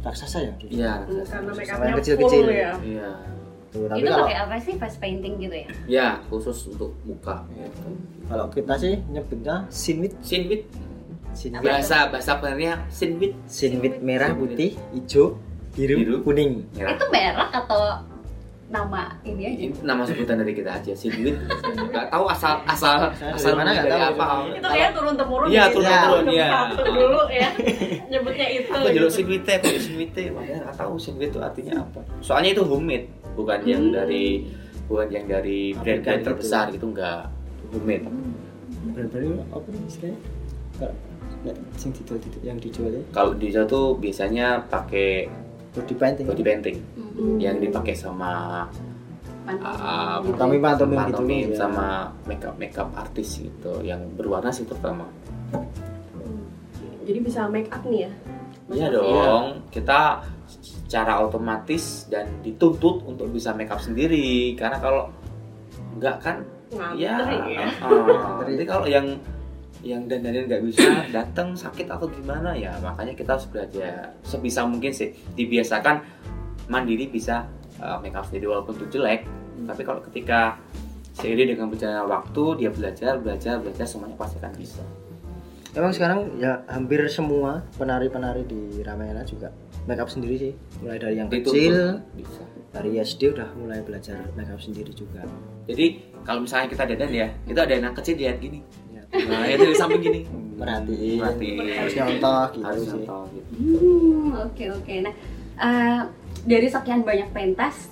raksasa 0.01 0.43
ya 0.43 0.53
iya 0.65 0.93
Karena 1.25 1.53
make 1.53 1.65
Sama 1.65 1.79
upnya 1.79 1.87
yang 1.87 1.99
kecil-kecil. 1.99 2.45
ya. 2.47 2.73
iya 2.81 3.11
Tuh, 3.71 3.87
tapi 3.87 4.01
itu 4.01 4.09
kalau 4.09 4.23
pakai 4.25 4.39
apa 4.39 4.55
sih 4.61 4.75
face 4.77 4.99
painting 4.99 5.35
gitu 5.37 5.57
ya? 5.57 5.69
ya 5.87 6.09
khusus 6.25 6.59
untuk 6.69 6.95
muka 7.03 7.43
gitu. 7.49 7.91
kalau 8.25 8.47
kita 8.49 8.75
sih 8.77 8.95
nyebutnya 9.09 9.67
sinwit 9.69 10.15
sinwit 10.21 10.63
sinwit 11.33 11.59
bahasa 11.61 12.07
bahasa 12.09 12.39
penarinya 12.39 12.83
sinwit 12.89 13.35
sinwit 13.45 13.99
merah 14.01 14.31
putih 14.33 14.75
hijau 14.93 15.39
biru, 15.75 15.95
Biru. 15.97 16.15
kuning 16.23 16.51
merah 16.73 16.95
Itu 16.95 17.07
merek 17.09 17.51
atau 17.53 17.83
nama 18.65 19.13
ini 19.23 19.43
aja? 19.45 19.65
nama 19.85 20.03
sebutan 20.03 20.41
dari 20.41 20.51
kita 20.51 20.71
aja 20.73 20.93
sinwit 20.93 21.37
nggak 21.93 22.09
tahu 22.09 22.25
asal 22.27 22.59
asal 22.65 23.13
asal 23.13 23.53
mana 23.53 23.71
nggak 23.73 23.87
tahu. 23.87 24.03
apa 24.17 24.27
Itu 24.53 24.67
kayak 24.67 24.91
turun 24.93 25.15
temurun 25.15 25.47
Iya, 25.47 25.65
gitu. 25.65 25.75
turun-temurun, 25.77 26.23
Udah 26.25 26.33
iya. 26.33 26.49
satu 26.49 26.83
dulu 26.89 27.21
ya. 27.29 27.49
Nyebutnya 28.09 28.47
itu. 28.49 28.71
aku 28.71 28.87
jeluk 28.89 28.95
gitu. 29.05 29.17
sinwite 29.21 29.53
aku 29.53 29.67
jeluk 29.69 29.83
sinwite 29.85 30.23
makanya 30.31 30.59
nggak 30.65 30.77
tahu 30.77 30.95
sinwit 30.97 31.29
itu 31.29 31.39
artinya 31.39 31.75
apa 31.79 32.01
soalnya 32.21 32.51
itu 32.53 32.63
homemade 32.63 33.07
bukan 33.35 33.61
yang 33.63 33.83
Hmm. 33.85 33.95
dari 33.95 34.25
bukan 34.85 35.09
yang 35.09 35.25
dari 35.27 35.59
brand-brand 35.75 36.19
gitu. 36.19 36.27
terbesar 36.27 36.65
gitu 36.71 36.87
nggak 36.89 37.21
homemade 37.71 38.05
apa 39.51 39.69
istilahnya 39.85 40.19
kalau 40.75 40.95
nek 41.45 41.57
sing 41.75 41.93
dijual 41.93 42.17
yang 42.41 42.57
dijual 42.57 42.91
ya 42.91 43.03
kalau 43.11 43.33
di 43.33 43.49
sana 43.49 43.67
tuh 43.67 43.93
biasanya 43.95 44.47
pakai 44.65 45.29
body 45.75 45.95
painting 45.95 46.25
body 46.25 46.43
painting 46.43 46.77
Hmm. 47.15 47.39
yang 47.39 47.59
dipakai 47.59 47.95
sama 47.95 48.65
Pantomim 49.45 50.59
gitu. 50.59 50.97
Pantomim 50.97 51.45
gitu 51.45 51.53
ya. 51.53 51.59
sama 51.61 51.87
makeup 52.25 52.55
makeup 52.57 52.89
artis 52.93 53.39
gitu 53.39 53.83
yang 53.83 54.01
berwarna 54.13 54.49
sih 54.49 54.65
terutama 54.65 55.05
Jadi 57.05 57.19
bisa 57.21 57.45
make 57.47 57.69
up 57.69 57.85
nih 57.85 58.09
ya. 58.09 58.13
iya 58.73 58.87
Iya. 58.89 58.97
dong 58.97 59.47
kita 59.69 60.25
secara 60.49 61.21
otomatis 61.21 62.09
dan 62.09 62.25
dituntut 62.41 63.05
untuk 63.05 63.29
bisa 63.29 63.53
makeup 63.53 63.77
sendiri 63.77 64.55
karena 64.55 64.81
kalau 64.81 65.13
enggak 65.93 66.17
kan 66.19 66.37
ya, 66.97 67.13
Ngantri 67.15 67.39
ya. 67.55 67.67
ah, 67.79 68.41
jadi 68.43 68.65
kalau 68.65 68.87
yang 68.87 69.07
yang 69.85 70.09
dandanin 70.09 70.49
nggak 70.49 70.65
bisa 70.65 71.05
datang 71.17 71.53
sakit 71.53 71.87
atau 71.87 72.09
gimana 72.09 72.57
ya 72.57 72.73
makanya 72.81 73.13
kita 73.13 73.37
harus 73.37 73.47
belajar 73.53 74.17
sebisa 74.25 74.65
mungkin 74.65 74.91
sih 74.91 75.13
dibiasakan 75.37 76.01
mandiri 76.73 77.13
bisa 77.13 77.45
uh, 77.79 78.01
make 78.01 78.17
up 78.17 78.25
sendiri 78.25 78.49
walaupun 78.49 78.81
itu 78.81 78.99
jelek 78.99 79.29
tapi 79.69 79.83
kalau 79.85 80.01
ketika 80.11 80.57
seiring 81.15 81.55
dengan 81.55 81.69
berjalannya 81.71 82.05
waktu 82.09 82.45
dia 82.65 82.71
belajar 82.73 83.21
belajar 83.21 83.61
belajar 83.61 83.87
semuanya 83.87 84.17
pasti 84.19 84.41
akan 84.41 84.55
bisa 84.57 84.83
Emang 85.75 85.91
sekarang 85.91 86.39
ya 86.39 86.63
hampir 86.71 87.03
semua 87.11 87.67
penari-penari 87.75 88.47
di 88.47 88.79
Ramayana 88.87 89.27
juga 89.27 89.51
make 89.91 89.99
up 89.99 90.07
sendiri 90.07 90.39
sih. 90.39 90.53
Mulai 90.79 91.03
dari 91.03 91.15
yang 91.19 91.27
Dituntut 91.27 91.51
kecil, 91.51 91.77
bisa 92.15 92.43
dari 92.71 92.91
SD 93.03 93.35
udah 93.35 93.49
mulai 93.59 93.83
belajar 93.83 94.23
make 94.39 94.55
up 94.55 94.63
sendiri 94.63 94.95
juga. 94.95 95.27
jadi 95.67 95.99
kalau 96.23 96.47
misalnya 96.47 96.71
kita 96.71 96.85
dandan 96.95 97.11
ya 97.11 97.29
itu 97.51 97.59
ada 97.59 97.75
anak 97.75 97.99
kecil 97.99 98.15
lihat 98.23 98.39
gini. 98.39 98.63
Nah 99.15 99.47
itu 99.47 99.65
di 99.65 99.77
samping 99.77 100.03
gini 100.03 100.21
Merhatiin, 100.55 101.19
Merhatiin. 101.19 101.57
harus 101.67 101.95
nyontoh 101.95 102.43
gitu 102.53 102.63
harus 102.63 102.83
sih. 102.87 102.91
nonton 103.03 103.25
gitu 103.31 103.51
Hmm, 103.55 104.29
oke 104.35 104.65
oke. 104.71 104.95
Nah, 105.03 105.15
eh, 105.57 106.01
dari 106.43 106.67
sekian 106.67 107.03
banyak 107.03 107.31
pentas, 107.31 107.91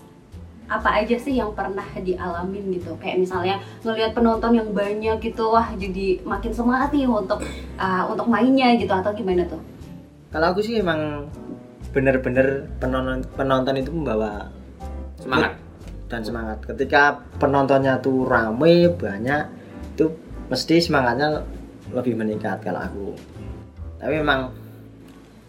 apa 0.67 1.03
aja 1.03 1.15
sih 1.15 1.39
yang 1.39 1.55
pernah 1.55 1.85
dialamin 1.95 2.75
gitu? 2.75 2.99
Kayak 2.99 3.23
misalnya 3.23 3.55
ngelihat 3.83 4.15
penonton 4.15 4.59
yang 4.59 4.71
banyak 4.71 5.23
gitu, 5.23 5.51
wah 5.51 5.71
jadi 5.75 6.19
makin 6.23 6.51
semangat 6.51 6.91
nih 6.91 7.07
untuk 7.07 7.43
eh, 7.79 8.03
untuk 8.07 8.27
mainnya 8.27 8.75
gitu 8.75 8.91
atau 8.91 9.11
gimana 9.11 9.47
tuh? 9.47 9.63
Kalau 10.31 10.51
aku 10.51 10.63
sih 10.63 10.79
emang 10.79 11.31
bener-bener 11.93 12.67
penonton 12.79 13.23
penonton 13.35 13.75
itu 13.77 13.91
membawa 13.91 14.49
semangat 15.21 15.59
dan 16.09 16.23
semangat. 16.25 16.59
Ketika 16.65 17.23
penontonnya 17.39 17.99
tuh 17.99 18.27
rame 18.27 18.91
banyak, 18.91 19.45
mesti 20.53 20.77
semangatnya 20.85 21.41
lebih 21.97 22.13
meningkat 22.13 22.61
kalau 22.61 22.85
aku. 22.85 23.07
Tapi 23.97 24.21
memang 24.21 24.53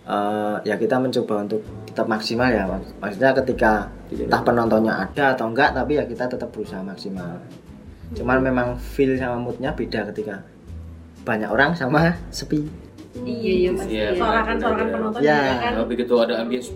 eh, 0.07 0.55
ya 0.63 0.79
kita 0.79 0.95
mencoba 1.03 1.43
untuk 1.43 1.61
tetap 1.83 2.07
maksimal 2.07 2.47
ya. 2.47 2.63
Mak- 2.63 3.03
Maksudnya 3.03 3.31
ketika 3.43 3.71
entah 4.07 4.41
penontonnya 4.41 4.93
ada 4.95 5.35
atau 5.35 5.51
enggak, 5.51 5.75
tapi 5.75 5.99
ya 5.99 6.07
kita 6.07 6.31
tetap 6.31 6.47
berusaha 6.55 6.79
maksimal. 6.79 7.43
Cuman 8.15 8.39
memang 8.39 8.67
feel 8.79 9.19
sama 9.19 9.43
moodnya 9.43 9.75
beda 9.75 10.07
ketika 10.13 10.39
banyak 11.27 11.49
orang 11.51 11.75
sama 11.75 12.15
sepi. 12.31 12.63
Iya 13.15 13.53
iya 13.53 13.69
pasti. 13.71 13.91
Iya, 13.91 14.05
ya. 14.07 14.17
Sorakan-sorakan 14.17 14.73
Bener-bener. 14.79 14.95
penonton 14.95 15.19
Ya. 15.21 15.37
juga 15.37 15.53
kan. 15.59 15.71
Nah, 15.71 15.85
begitu 15.85 16.13
ada 16.15 16.33
ambience 16.39 16.67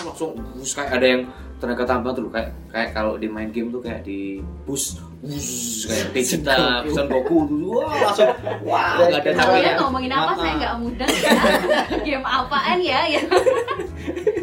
langsung 0.00 0.30
bus 0.54 0.70
kayak 0.72 0.90
ada 0.92 1.06
yang 1.06 1.22
tenaga 1.54 1.84
tambah 1.86 2.12
tuh 2.12 2.28
kayak 2.28 2.50
kayak 2.68 2.90
kalau 2.92 3.14
di 3.14 3.24
main 3.26 3.48
game 3.48 3.68
tuh 3.68 3.80
kayak 3.80 4.02
di 4.02 4.36
bus 4.64 5.00
bus 5.18 5.48
kayak 5.86 6.06
Vegeta, 6.12 6.56
Son 6.86 7.06
Goku 7.06 7.38
tuh 7.46 7.78
wah 7.78 7.88
langsung 8.02 8.28
wah 8.60 9.00
nggak 9.00 9.08
ada 9.14 9.18
Kalian 9.22 9.36
capeknya. 9.38 9.72
ngomongin 9.78 10.12
apa 10.12 10.32
saya 10.34 10.52
nggak 10.54 10.74
mudah 10.78 11.08
ya. 11.08 11.30
Game 12.06 12.26
apaan 12.26 12.78
ya? 12.80 13.00
ya. 13.08 13.20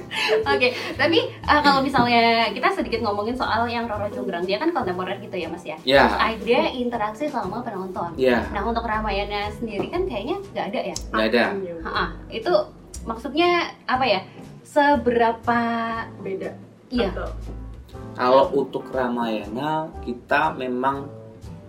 Oke, 0.44 0.76
tapi 1.00 1.20
eh, 1.32 1.62
kalau 1.64 1.80
misalnya 1.80 2.52
kita 2.52 2.68
sedikit 2.76 3.00
ngomongin 3.00 3.32
soal 3.32 3.64
yang 3.72 3.88
Roro 3.88 4.12
Jonggrang, 4.12 4.44
dia 4.44 4.60
kan 4.60 4.76
kontemporer 4.76 5.18
gitu 5.24 5.36
ya 5.40 5.48
Mas 5.48 5.64
ya. 5.64 5.78
Ya. 5.88 6.04
Terus 6.06 6.20
ada 6.20 6.60
interaksi 6.76 7.26
sama 7.32 7.64
penonton. 7.64 8.12
Iya, 8.20 8.44
Nah 8.52 8.62
untuk 8.68 8.84
Ramayana 8.84 9.48
sendiri 9.56 9.88
kan 9.88 10.04
kayaknya 10.04 10.44
nggak 10.52 10.66
ada 10.76 10.80
ya. 10.84 10.96
nggak 11.16 11.28
ada. 11.32 11.44
Ha-ha. 11.88 12.06
Itu 12.28 12.54
maksudnya 13.08 13.72
apa 13.88 14.06
ya? 14.06 14.22
Seberapa 14.68 15.60
Beda. 16.20 16.52
iya? 16.92 17.12
Atau 17.12 17.32
Kalau 18.12 18.52
untuk 18.52 18.92
Ramayana 18.92 19.88
kita 20.04 20.52
memang 20.60 21.08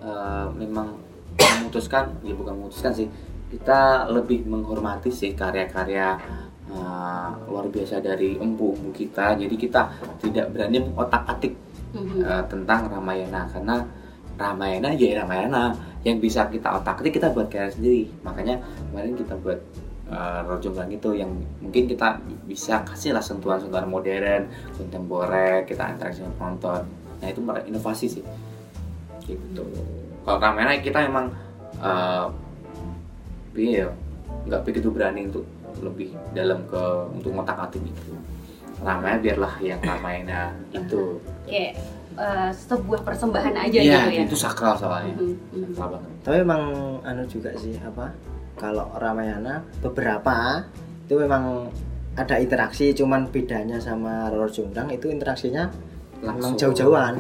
eh, 0.03 0.47
memang 0.59 0.99
memutuskan, 1.39 2.11
ya 2.27 2.35
bukan 2.35 2.59
memutuskan 2.59 2.91
sih, 2.91 3.07
kita 3.53 4.11
lebih 4.11 4.49
menghormati 4.49 5.13
sih 5.13 5.37
karya-karya 5.37 6.19
eh, 6.73 7.29
luar 7.49 7.67
biasa 7.69 8.01
dari 8.01 8.41
empu-empu 8.41 8.91
kita. 8.93 9.37
Jadi 9.37 9.55
kita 9.57 9.93
tidak 10.21 10.53
berani 10.53 10.81
otak-atik 10.97 11.53
Mhm. 11.93 12.25
eh, 12.25 12.45
tentang 12.49 12.89
Ramayana 12.89 13.45
karena 13.53 13.85
Ramayana 14.41 14.97
ya 14.97 15.23
Ramayana 15.23 15.77
yang 16.03 16.19
bisa 16.19 16.49
kita 16.49 16.81
otak 16.81 17.05
atik 17.05 17.21
kita 17.21 17.31
buat 17.31 17.47
karya 17.53 17.71
sendiri. 17.71 18.11
Makanya 18.27 18.59
kemarin 18.91 19.15
kita 19.15 19.37
buat 19.39 19.61
uh, 20.13 20.41
Rojonggang 20.45 20.91
itu 20.93 21.09
yang 21.17 21.31
mungkin 21.63 21.89
kita 21.89 22.21
bisa 22.45 22.85
kasih 22.85 23.17
lah 23.17 23.23
sentuhan-sentuhan 23.23 23.89
modern, 23.89 24.51
kontemporer, 24.77 25.65
kita 25.65 25.95
interaksi 25.95 26.21
dengan 26.21 26.35
penonton. 26.37 26.83
Nah 27.23 27.27
itu 27.31 27.41
inovasi 27.41 28.07
sih. 28.19 28.25
Gitu. 29.25 29.65
Kalau 30.27 30.39
Ramayana 30.43 30.77
kita 30.83 31.07
memang 31.07 31.31
uh, 31.79 32.27
iya 33.55 33.89
nggak 34.49 34.63
begitu 34.67 34.91
berani 34.91 35.31
untuk 35.31 35.47
lebih 35.81 36.13
dalam 36.33 36.67
ke 36.67 36.83
untuk 37.13 37.33
ngotak 37.33 37.57
atik 37.57 37.81
itu. 37.81 38.13
Ramayana 38.83 39.19
biarlah 39.23 39.55
yang 39.63 39.79
Ramayana 39.79 40.51
itu. 40.75 41.23
Kayak 41.47 41.79
eh, 42.13 42.51
sebuah 42.53 43.01
persembahan 43.07 43.55
aja 43.57 43.79
Iya, 43.79 43.99
gitu 44.05 44.11
ya. 44.13 44.23
itu 44.27 44.37
sakral 44.37 44.75
soalnya. 44.77 45.15
Mhm, 45.17 45.35
mhm. 45.55 45.73
Sakral 45.73 45.89
banget. 45.97 46.11
Tapi 46.27 46.37
memang 46.43 46.63
anu 47.01 47.23
juga 47.25 47.51
sih 47.57 47.79
apa? 47.79 48.11
Kalau 48.59 48.91
Ramayana 48.99 49.65
beberapa 49.81 50.61
itu 51.07 51.15
memang 51.17 51.71
ada 52.13 52.37
interaksi 52.37 52.93
cuman 52.93 53.25
bedanya 53.33 53.81
sama 53.81 54.29
roller 54.29 54.53
jonggrang 54.53 54.93
itu 54.93 55.09
interaksinya 55.09 55.73
memang 56.21 56.53
Langsung. 56.53 56.61
jauh-jauhan 56.61 57.17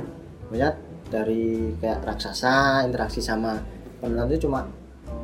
Maksudnya 0.52 0.71
dari 1.09 1.73
kayak 1.80 2.04
raksasa 2.04 2.85
interaksi 2.85 3.25
sama 3.25 3.56
penonton 3.99 4.28
itu 4.28 4.44
cuma 4.44 4.68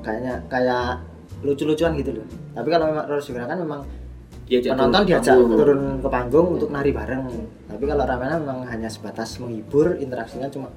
kayaknya 0.00 0.40
kayak 0.48 1.04
lucu-lucuan 1.40 1.92
gitu 1.94 2.10
loh 2.14 2.26
tapi 2.52 2.68
kalau 2.68 2.86
memang 2.88 3.04
jonggrang 3.08 3.48
kan 3.48 3.58
memang 3.58 3.80
Diajak 4.48 4.72
penonton 4.72 4.96
turun 4.96 5.06
diajak 5.06 5.34
panggung. 5.36 5.58
turun 5.60 5.80
ke 6.00 6.08
panggung 6.08 6.46
untuk 6.56 6.68
nari 6.68 6.90
bareng 6.90 7.22
tapi 7.66 7.84
kalau 7.84 8.04
ramena 8.04 8.34
memang 8.38 8.58
hanya 8.64 8.88
sebatas 8.88 9.36
menghibur 9.36 9.94
interaksinya 9.94 10.48
cuma 10.48 10.68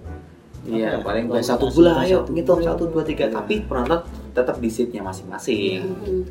Iya, 0.62 0.94
ya, 0.94 1.02
paling 1.02 1.26
komunikasi, 1.26 1.50
satu 1.50 1.66
bola, 1.74 2.06
ayo 2.06 2.22
ngitung 2.30 2.62
bola. 2.62 2.70
satu 2.70 2.84
dua 2.86 3.02
tiga. 3.02 3.26
Iya. 3.26 3.34
Tapi 3.34 3.66
penonton 3.66 3.98
tetap 4.32 4.62
di 4.62 4.70
seatnya 4.70 5.02
masing-masing. 5.02 5.82
Mhm. 5.82 6.22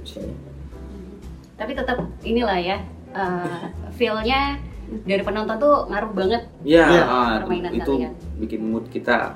Tapi 1.56 1.72
tetap 1.74 1.98
inilah 2.22 2.54
ya, 2.56 2.78
uh, 3.10 3.66
feel-nya 3.90 4.54
dari 5.02 5.18
penonton 5.20 5.58
tuh 5.58 5.82
ngaruh 5.84 6.14
banget. 6.14 6.42
Iya, 6.62 6.84
Iya. 6.86 7.02
ah, 7.04 7.34
Permainan 7.42 7.72
itu 7.74 7.92
kalian. 7.92 8.14
bikin 8.38 8.60
mood 8.64 8.86
kita 8.86 9.34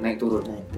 naik 0.00 0.16
turun. 0.16 0.42
nah 0.44 0.56
itu 0.56 0.72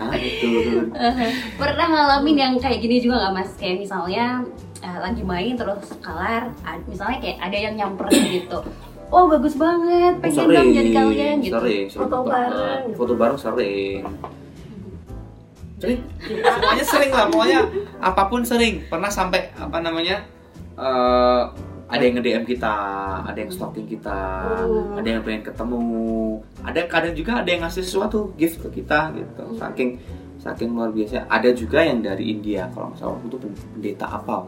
Naik 0.00 0.34
turun. 0.40 0.86
Pernah 1.60 1.86
ngalamin 1.86 2.36
yang 2.36 2.52
kayak 2.56 2.80
gini 2.80 2.98
juga 2.98 3.20
nggak 3.20 3.34
mas? 3.36 3.50
Kayak 3.54 3.84
misalnya 3.84 4.40
uh, 4.80 4.98
lagi 5.00 5.22
main 5.22 5.54
terus 5.54 5.92
kelar, 6.00 6.48
ad- 6.64 6.86
misalnya 6.88 7.18
kayak 7.20 7.38
ada 7.40 7.56
yang 7.56 7.74
nyamperin 7.76 8.24
gitu. 8.40 8.58
Oh 9.12 9.28
bagus 9.28 9.54
banget, 9.54 10.18
pengen 10.18 10.48
dong 10.48 10.70
jadi 10.72 10.90
kalian 10.90 11.36
gitu. 11.38 11.54
Sering, 11.54 11.84
sering 11.86 12.02
Foto 12.08 12.18
bareng. 12.24 12.82
Foto 12.96 13.12
bareng 13.14 13.38
sering. 13.38 14.02
Sering, 15.78 16.00
semuanya 16.24 16.84
sering 16.88 17.10
lah, 17.12 17.26
pokoknya 17.28 17.60
apa 18.00 18.22
pun 18.26 18.40
sering. 18.42 18.82
Pernah 18.88 19.12
sampai 19.12 19.52
apa 19.54 19.78
namanya? 19.78 20.24
eh, 20.74 21.42
ada 21.94 22.02
yang 22.02 22.14
nge-DM 22.18 22.44
kita, 22.44 22.74
ada 23.22 23.38
yang 23.38 23.50
stalking 23.50 23.86
kita, 23.86 24.18
Oh. 24.66 24.98
ada 24.98 25.06
yang 25.06 25.22
pengen 25.22 25.46
ketemu, 25.46 26.10
ada 26.60 26.80
kadang 26.90 27.14
juga 27.14 27.32
ada 27.38 27.48
yang 27.48 27.62
ngasih 27.62 27.82
sesuatu 27.82 28.34
gift 28.34 28.58
ke 28.58 28.82
kita 28.82 29.14
gitu. 29.14 29.44
Saking 29.54 30.02
saking 30.36 30.74
luar 30.74 30.90
biasa. 30.90 31.24
Ada 31.26 31.54
juga 31.54 31.80
yang 31.80 32.02
dari 32.02 32.28
India 32.28 32.66
kalau 32.74 32.90
nggak 32.90 32.98
salah 32.98 33.16
itu 33.22 33.36
pendeta 33.38 34.06
apa? 34.10 34.44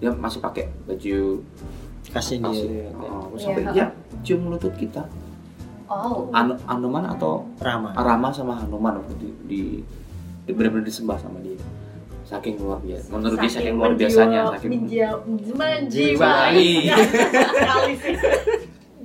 Dia 0.00 0.10
masih 0.12 0.40
pakai 0.40 0.64
baju 0.84 1.44
kasih 2.06 2.38
dia 2.38 2.86
oh, 2.96 3.28
terus 3.30 3.42
Iya. 3.42 3.46
sampai 3.46 3.62
dia 3.74 3.84
cium 4.22 4.48
lutut 4.48 4.72
kita. 4.74 5.04
Oh, 5.86 6.26
Anu, 6.34 6.58
Anuman 6.66 7.06
atau 7.06 7.46
Rama 7.62 7.94
Rama 7.94 8.28
sama 8.30 8.58
Hanuman 8.58 8.98
waktu 8.98 9.14
di, 9.22 9.28
di, 9.46 9.60
di 10.42 10.50
benar-benar 10.50 10.82
disembah 10.82 11.14
sama 11.14 11.38
dia 11.38 11.54
saking 12.26 12.58
luar 12.58 12.78
biasa 12.82 13.06
menurut 13.08 13.38
dia 13.38 13.50
saking 13.50 13.74
luar 13.78 13.92
biasanya 13.94 14.40
saking 14.52 14.70
menjiwa, 14.72 15.10
menjiwai 15.54 16.66
sekali 17.46 17.92
sih 18.02 18.14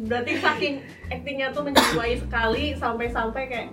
berarti 0.01 0.31
saking 0.35 0.73
aktingnya 1.07 1.47
tuh 1.53 1.61
menjiwai 1.61 2.17
sekali 2.17 2.63
sampai-sampai 2.73 3.43
kayak 3.45 3.69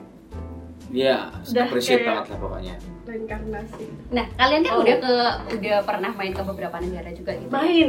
Udah 0.88 1.68
appreciate 1.68 2.00
banget 2.00 2.32
lah 2.32 2.38
pokoknya 2.40 2.74
reinkarnasi 3.04 3.84
nah 4.08 4.24
kalian 4.36 4.64
kan 4.64 4.72
Oh. 4.72 4.80
udah 4.80 4.96
ke 4.96 5.14
udah 5.56 5.76
pernah 5.84 6.10
main 6.12 6.32
ke 6.32 6.42
beberapa 6.42 6.76
negara 6.80 7.12
juga 7.12 7.32
gitu. 7.36 7.50
main 7.50 7.88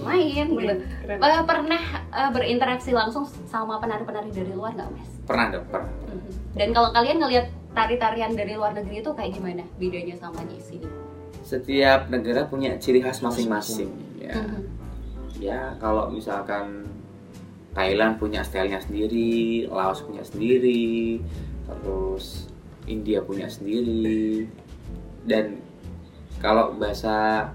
Main 0.00 0.46
gitu. 0.48 0.56
main 0.56 0.88
keren 1.04 1.20
Eh, 1.20 1.44
pernah 1.44 1.82
eh, 2.08 2.30
berinteraksi 2.32 2.90
langsung 2.92 3.28
sama 3.44 3.76
penari-penari 3.76 4.32
dari 4.32 4.52
luar 4.52 4.72
nggak 4.72 4.88
mas? 4.88 5.08
pernah 5.24 5.46
dong 5.50 5.64
pernah 5.68 5.92
Mhm. 6.08 6.28
Dan 6.50 6.68
kalau 6.72 6.88
kalian 6.90 7.18
ngelihat 7.20 7.46
tari-tarian 7.70 8.34
dari 8.34 8.54
luar 8.54 8.74
negeri 8.74 9.00
itu 9.00 9.10
kayak 9.14 9.32
gimana 9.32 9.64
bedanya 9.78 10.16
sama 10.18 10.42
di 10.46 10.58
sini? 10.58 10.88
setiap 11.40 12.06
negara 12.12 12.46
punya 12.46 12.76
ciri 12.78 13.00
khas 13.00 13.18
masing-masing 13.20 13.90
ya 14.20 14.34
Mhm. 14.38 14.62
ya 15.40 15.60
kalau 15.80 16.12
misalkan 16.12 16.86
Thailand 17.72 18.18
punya 18.18 18.42
stylenya 18.42 18.78
sendiri 18.78 19.66
Laos 19.66 20.02
punya 20.02 20.22
sendiri 20.22 21.18
terus 21.66 22.50
India 22.86 23.22
punya 23.22 23.46
sendiri 23.46 24.46
dan 25.24 25.58
kalau 26.38 26.74
bahasa 26.76 27.50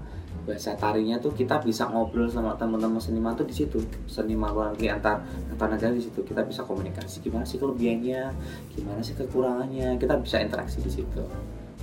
bahasa 0.46 0.78
tarinya 0.78 1.18
tuh 1.18 1.34
kita 1.34 1.58
bisa 1.58 1.90
ngobrol 1.90 2.30
sama 2.30 2.54
teman-teman 2.54 3.02
seniman 3.02 3.34
tuh 3.34 3.44
di 3.44 3.52
situ. 3.52 3.82
Seniman 4.06 4.54
luar 4.54 4.72
negeri 4.72 4.94
antar 4.94 5.26
antar 5.50 5.68
negara 5.74 5.90
di 5.90 6.06
situ 6.06 6.22
kita 6.22 6.46
bisa 6.46 6.62
komunikasi. 6.62 7.18
Gimana 7.20 7.42
sih 7.42 7.58
kelebihannya? 7.58 8.30
Gimana 8.78 9.00
sih 9.02 9.18
kekurangannya? 9.18 9.98
Kita 9.98 10.14
bisa 10.22 10.38
interaksi 10.38 10.78
di 10.78 10.90
situ. 10.94 11.22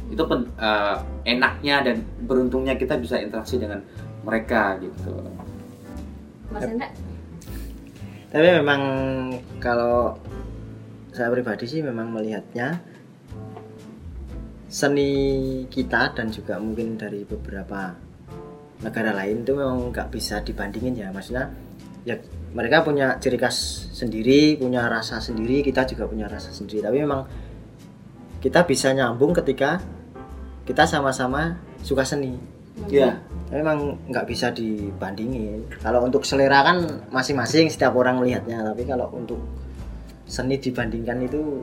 Itu 0.08 0.24
pen- 0.24 0.56
eh, 0.56 0.98
enaknya 1.28 1.84
dan 1.84 2.00
beruntungnya 2.24 2.80
kita 2.80 2.96
bisa 2.96 3.20
interaksi 3.20 3.60
dengan 3.60 3.84
mereka 4.24 4.80
gitu. 4.80 5.12
Mas 6.50 6.64
Hendra? 6.64 6.88
tapi 8.34 8.50
memang 8.50 8.82
kalau 9.62 10.18
saya 11.14 11.30
pribadi 11.30 11.70
sih 11.70 11.86
memang 11.86 12.10
melihatnya 12.10 12.82
seni 14.66 15.14
kita 15.70 16.18
dan 16.18 16.34
juga 16.34 16.58
mungkin 16.58 16.98
dari 16.98 17.22
beberapa 17.30 17.94
negara 18.82 19.14
lain 19.14 19.46
itu 19.46 19.54
memang 19.54 19.94
nggak 19.94 20.08
bisa 20.10 20.42
dibandingin 20.42 20.98
ya. 20.98 21.08
Maksudnya 21.14 21.52
ya 22.08 22.18
mereka 22.54 22.82
punya 22.82 23.18
ciri 23.22 23.40
khas 23.40 23.90
sendiri 23.96 24.60
punya 24.60 24.86
rasa 24.92 25.24
sendiri 25.24 25.62
kita 25.62 25.86
juga 25.86 26.10
punya 26.10 26.26
rasa 26.26 26.50
sendiri. 26.50 26.82
Tapi 26.82 26.98
memang 27.04 27.22
kita 28.42 28.66
bisa 28.66 28.90
nyambung 28.96 29.36
ketika 29.38 29.84
kita 30.66 30.88
sama-sama 30.90 31.60
suka 31.86 32.02
seni. 32.08 32.34
Ya 32.90 33.22
tapi 33.54 33.62
memang 33.62 34.02
nggak 34.10 34.26
bisa 34.26 34.50
dibandingin. 34.50 35.70
Kalau 35.78 36.02
untuk 36.02 36.26
selera 36.26 36.66
kan 36.66 37.06
masing-masing 37.14 37.70
setiap 37.70 37.94
orang 37.94 38.18
melihatnya. 38.18 38.66
Tapi 38.66 38.82
kalau 38.90 39.14
untuk 39.14 39.38
seni 40.26 40.58
dibandingkan 40.58 41.22
itu 41.22 41.62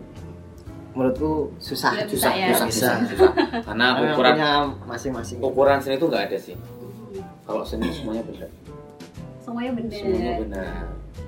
menurutku 0.94 1.50
susah. 1.58 1.98
Susah 2.06 2.30
ya. 2.30 2.54
susah, 2.54 2.66
Bisa. 2.70 2.90
susah, 2.94 2.94
susah. 3.10 3.32
karena 3.66 3.86
ukuran 4.06 4.36
masing-masing. 4.86 5.42
ukuran 5.42 5.82
seni 5.82 5.98
itu 5.98 6.06
nggak 6.06 6.24
ada 6.30 6.38
sih 6.38 6.54
kalau 7.50 7.64
seni 7.64 7.90
semuanya 7.90 8.22
benar 8.22 8.48
Semuanya 9.40 9.72
bener. 9.72 9.90
semuanya 9.92 10.34
benar 10.38 10.74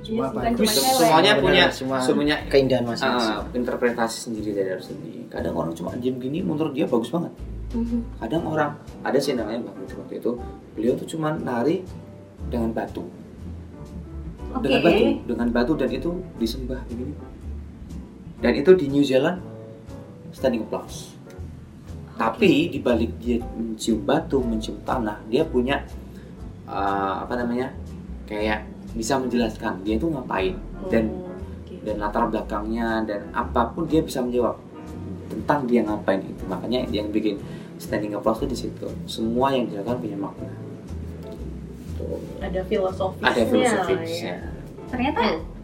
Yes, 0.02 0.18
bagus. 0.30 0.34
cuma 0.34 0.66
cewek. 0.68 0.94
semuanya 0.96 1.32
Benar, 1.32 1.42
punya 1.44 1.64
semua 1.70 1.96
semuanya 2.00 2.36
keindahan 2.46 2.82
masing-masing 2.84 3.34
ah, 3.36 3.42
interpretasi 3.52 4.16
sendiri 4.20 4.50
dari 4.52 4.78
seni 4.78 5.26
kadang 5.28 5.54
orang 5.54 5.72
cuma 5.72 5.94
diam 5.94 6.18
gini 6.18 6.38
menurut 6.40 6.70
dia 6.70 6.86
bagus 6.86 7.06
banget 7.08 7.30
Mhm. 7.72 7.98
kadang 8.18 8.42
orang 8.44 8.70
ada 9.00 9.16
sih 9.16 9.32
namanya 9.32 9.62
Mbak 9.62 9.74
Putri 9.76 9.94
waktu 9.96 10.14
itu 10.18 10.30
beliau 10.72 10.92
tuh 10.94 11.06
cuma 11.08 11.32
nari 11.32 11.86
dengan 12.46 12.70
batu 12.70 13.06
Oke. 14.50 14.60
dengan 14.60 14.80
batu 14.82 15.04
dengan 15.24 15.48
batu 15.50 15.72
dan 15.74 15.88
itu 15.88 16.10
disembah 16.36 16.80
begini 16.84 17.14
dan 18.38 18.52
itu 18.52 18.70
di 18.74 18.86
New 18.88 19.00
Zealand 19.02 19.38
standing 20.30 20.62
applause 20.62 21.14
tapi 22.12 22.68
di 22.68 22.78
balik 22.78 23.16
dia 23.16 23.40
mencium 23.52 24.02
batu 24.02 24.38
mencium 24.38 24.76
tanah 24.82 25.16
dia 25.26 25.42
punya 25.42 25.80
uh, 26.66 27.22
apa 27.22 27.34
namanya 27.38 27.70
kayak 28.26 28.64
bisa 28.92 29.16
menjelaskan 29.16 29.80
dia 29.82 29.96
itu 29.96 30.06
ngapain 30.06 30.54
dan 30.92 31.08
Oh, 31.08 31.32
oke. 31.64 31.74
dan 31.82 31.96
latar 31.96 32.28
belakangnya 32.28 33.02
dan 33.08 33.20
apa 33.32 33.72
pun 33.72 33.88
dia 33.88 34.04
bisa 34.04 34.20
menjawab 34.20 34.58
tentang 35.32 35.64
dia 35.64 35.80
ngapain 35.80 36.20
itu 36.20 36.44
makanya 36.44 36.84
yang 36.92 37.08
bikin 37.08 37.40
standing 37.80 38.12
applause 38.12 38.38
itu 38.44 38.48
di 38.52 38.58
situ 38.58 38.86
semua 39.08 39.50
yang 39.50 39.64
dilakukan 39.66 39.98
punya 39.98 40.18
makna 40.20 40.50
Tuh. 41.96 42.20
ada 42.40 42.60
filosofisnya 42.64 43.26
ada 43.26 43.40
lah 43.40 43.48
filosofisnya 43.48 44.34
ya. 44.36 44.48
Ternyata 44.92 45.22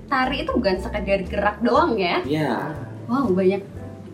tari 0.09 0.37
itu 0.41 0.51
bukan 0.57 0.77
sekedar 0.81 1.21
gerak 1.29 1.61
doang 1.61 1.93
ya. 2.01 2.25
ya 2.25 2.73
Wow, 3.05 3.29
banyak 3.33 3.61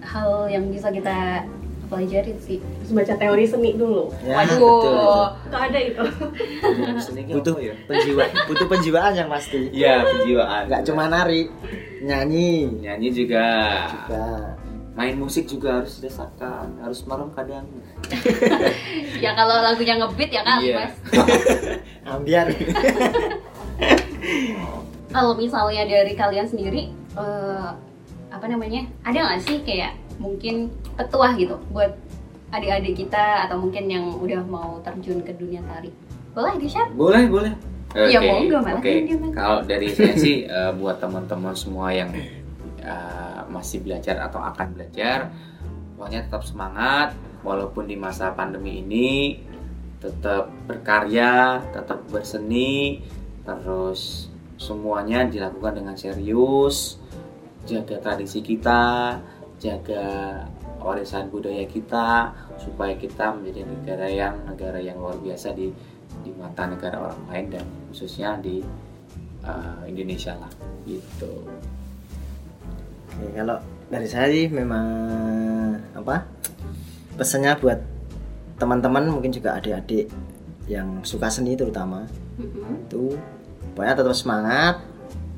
hal 0.03 0.51
yang 0.51 0.71
bisa 0.71 0.91
kita 0.91 1.47
pelajari 1.87 2.33
sih. 2.39 2.59
terus 2.59 2.93
baca 2.93 3.15
teori 3.15 3.45
seni 3.45 3.71
dulu 3.75 4.09
ya, 4.21 4.37
Waduh. 4.37 4.57
betul, 4.57 5.21
nggak 5.47 5.63
ada 5.65 5.79
itu 5.81 6.05
seni 6.99 7.21
Butuh. 7.29 7.57
ya 7.59 7.75
penjiwa 7.85 8.23
butuh 8.45 8.67
penjiwaan 8.67 9.13
yang 9.15 9.29
pasti 9.29 9.69
Iya, 9.69 10.03
kejiwaan 10.03 10.63
nggak 10.67 10.83
cuma 10.85 11.07
nari 11.07 11.49
nyanyi 12.01 12.69
nyanyi 12.81 13.09
juga 13.11 13.47
juga 13.87 14.25
main 14.93 15.15
musik 15.15 15.45
juga 15.45 15.81
harus 15.81 15.99
dirasakan 15.99 16.79
harus 16.79 17.03
merem 17.03 17.31
kadang 17.33 17.67
Ya 19.25 19.33
kalau 19.33 19.59
lagunya 19.59 19.97
ngebeat 19.97 20.31
ya 20.31 20.43
kali 20.43 20.65
Iya. 20.67 20.77
mas. 20.79 20.95
ambiar 22.13 22.47
Kalau 25.09 25.33
misalnya 25.33 25.83
dari 25.85 26.13
kalian 26.13 26.43
sendiri, 26.45 26.83
eh, 27.15 27.71
apa 28.29 28.47
namanya, 28.47 28.83
ada 29.01 29.15
nggak 29.17 29.41
sih 29.41 29.63
kayak 29.63 29.95
mungkin 30.19 30.71
petuah 30.95 31.35
gitu 31.35 31.59
buat 31.71 31.93
adik-adik 32.51 32.95
kita 33.07 33.49
atau 33.49 33.59
mungkin 33.59 33.91
yang 33.91 34.05
udah 34.15 34.41
mau 34.47 34.79
terjun 34.87 35.21
ke 35.27 35.35
dunia 35.35 35.59
tari? 35.67 35.91
Boleh 36.35 36.55
di 36.59 36.67
share? 36.71 36.91
boleh 36.95 37.27
boleh 37.31 37.55
Iya, 37.95 38.19
Oke, 38.19 38.27
monggo, 38.27 38.59
malah 38.59 38.83
oke. 38.83 38.91
kan 38.91 39.07
dia, 39.07 39.17
Mas. 39.23 39.33
kalau 39.39 39.59
dari 39.63 39.87
saya 39.87 40.19
sih 40.19 40.43
eh, 40.51 40.73
buat 40.75 40.99
teman-teman 40.99 41.55
semua 41.55 41.95
yang 41.95 42.11
eh, 42.83 43.41
masih 43.47 43.87
belajar 43.87 44.19
atau 44.19 44.43
akan 44.43 44.75
belajar 44.75 45.31
pokoknya 45.95 46.27
tetap 46.27 46.43
semangat 46.43 47.15
walaupun 47.47 47.87
di 47.87 47.95
masa 47.95 48.35
pandemi 48.35 48.83
ini 48.83 49.39
tetap 50.03 50.51
berkarya 50.67 51.63
tetap 51.71 52.03
berseni 52.11 52.99
terus 53.47 54.27
semuanya 54.59 55.23
dilakukan 55.31 55.79
dengan 55.79 55.95
serius 55.95 56.99
jaga 57.63 58.03
tradisi 58.03 58.43
kita 58.43 59.17
jaga 59.65 60.05
warisan 60.85 61.33
budaya 61.33 61.65
kita 61.65 62.29
supaya 62.61 62.93
kita 63.01 63.33
menjadi 63.33 63.65
negara 63.65 64.07
yang 64.13 64.37
negara 64.45 64.77
yang 64.77 65.01
luar 65.01 65.17
biasa 65.17 65.57
di 65.57 65.73
di 66.21 66.31
mata 66.37 66.69
negara 66.69 67.01
orang 67.01 67.23
lain 67.33 67.47
dan 67.57 67.67
khususnya 67.89 68.37
di 68.45 68.61
uh, 69.41 69.81
Indonesia 69.89 70.37
lah 70.37 70.53
gitu 70.85 71.49
Oke, 73.15 73.31
kalau 73.33 73.57
dari 73.89 74.09
saya 74.11 74.29
sih 74.29 74.53
memang 74.53 74.87
apa 75.97 76.29
pesannya 77.17 77.57
buat 77.57 77.79
teman-teman 78.61 79.09
mungkin 79.09 79.33
juga 79.33 79.57
adik-adik 79.57 80.11
yang 80.69 81.01
suka 81.07 81.31
seni 81.33 81.57
terutama 81.57 82.05
Mm-mm. 82.37 82.91
itu 82.91 83.15
pokoknya 83.75 83.95
tetap 84.03 84.17
semangat 84.17 84.75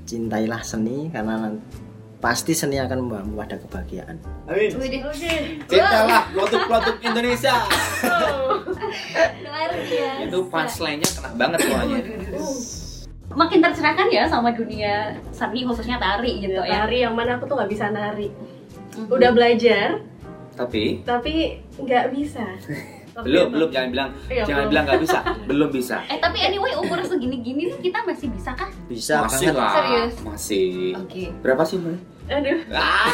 cintailah 0.07 0.62
seni 0.62 1.11
karena 1.11 1.53
pasti 2.16 2.57
seni 2.57 2.81
akan 2.81 2.98
membawa 3.07 3.44
ada 3.44 3.61
kebahagiaan 3.61 4.16
Amin 4.48 4.72
cintalah 5.68 6.24
produk-produk 6.33 6.96
Indonesia 7.05 7.55
Luar 9.44 9.70
biasa. 9.72 10.24
itu 10.24 10.38
punchline-nya 10.48 11.09
kena 11.12 11.31
banget 11.37 11.59
semuanya 11.64 11.98
Makin 13.37 13.59
tercerahkan 13.61 14.09
ya 14.09 14.24
sama 14.24 14.48
dunia 14.55 15.12
seni 15.29 15.66
khususnya 15.66 16.00
tari 16.00 16.40
gitu 16.40 16.57
ya. 16.57 16.88
Nari 16.88 17.05
yang 17.05 17.12
mana 17.12 17.37
aku 17.37 17.44
tuh 17.44 17.59
nggak 17.59 17.68
bisa 17.68 17.92
nari. 17.92 18.33
Mhm. 18.96 19.12
Udah 19.12 19.31
belajar, 19.35 20.00
tapi 20.57 21.05
tapi 21.05 21.61
nggak 21.76 22.16
bisa. 22.16 22.40
Belum 23.16 23.48
belum 23.48 23.68
jangan 23.70 23.88
bilang 23.90 24.11
Iya, 24.26 24.42
jangan 24.42 24.57
belum. 24.59 24.70
bilang 24.70 24.85
nggak 24.85 25.00
bisa 25.00 25.18
belum 25.44 25.68
bisa 25.70 25.96
Eh 26.12 26.18
tapi 26.18 26.38
anyway 26.38 26.72
umur 26.74 27.00
segini-gini 27.00 27.72
kita 27.79 28.05
masih 28.05 28.29
bisa 28.29 28.52
kah? 28.52 28.68
bisa 28.85 29.24
masih 29.24 29.48
banget 29.48 29.57
lah 29.57 29.72
Serius? 29.74 30.14
masih 30.20 30.68
Oke. 30.98 31.24
berapa 31.40 31.62
sih 31.62 31.76
Mbak? 31.79 31.96
Aduh, 32.29 32.59
Ah, 32.76 33.09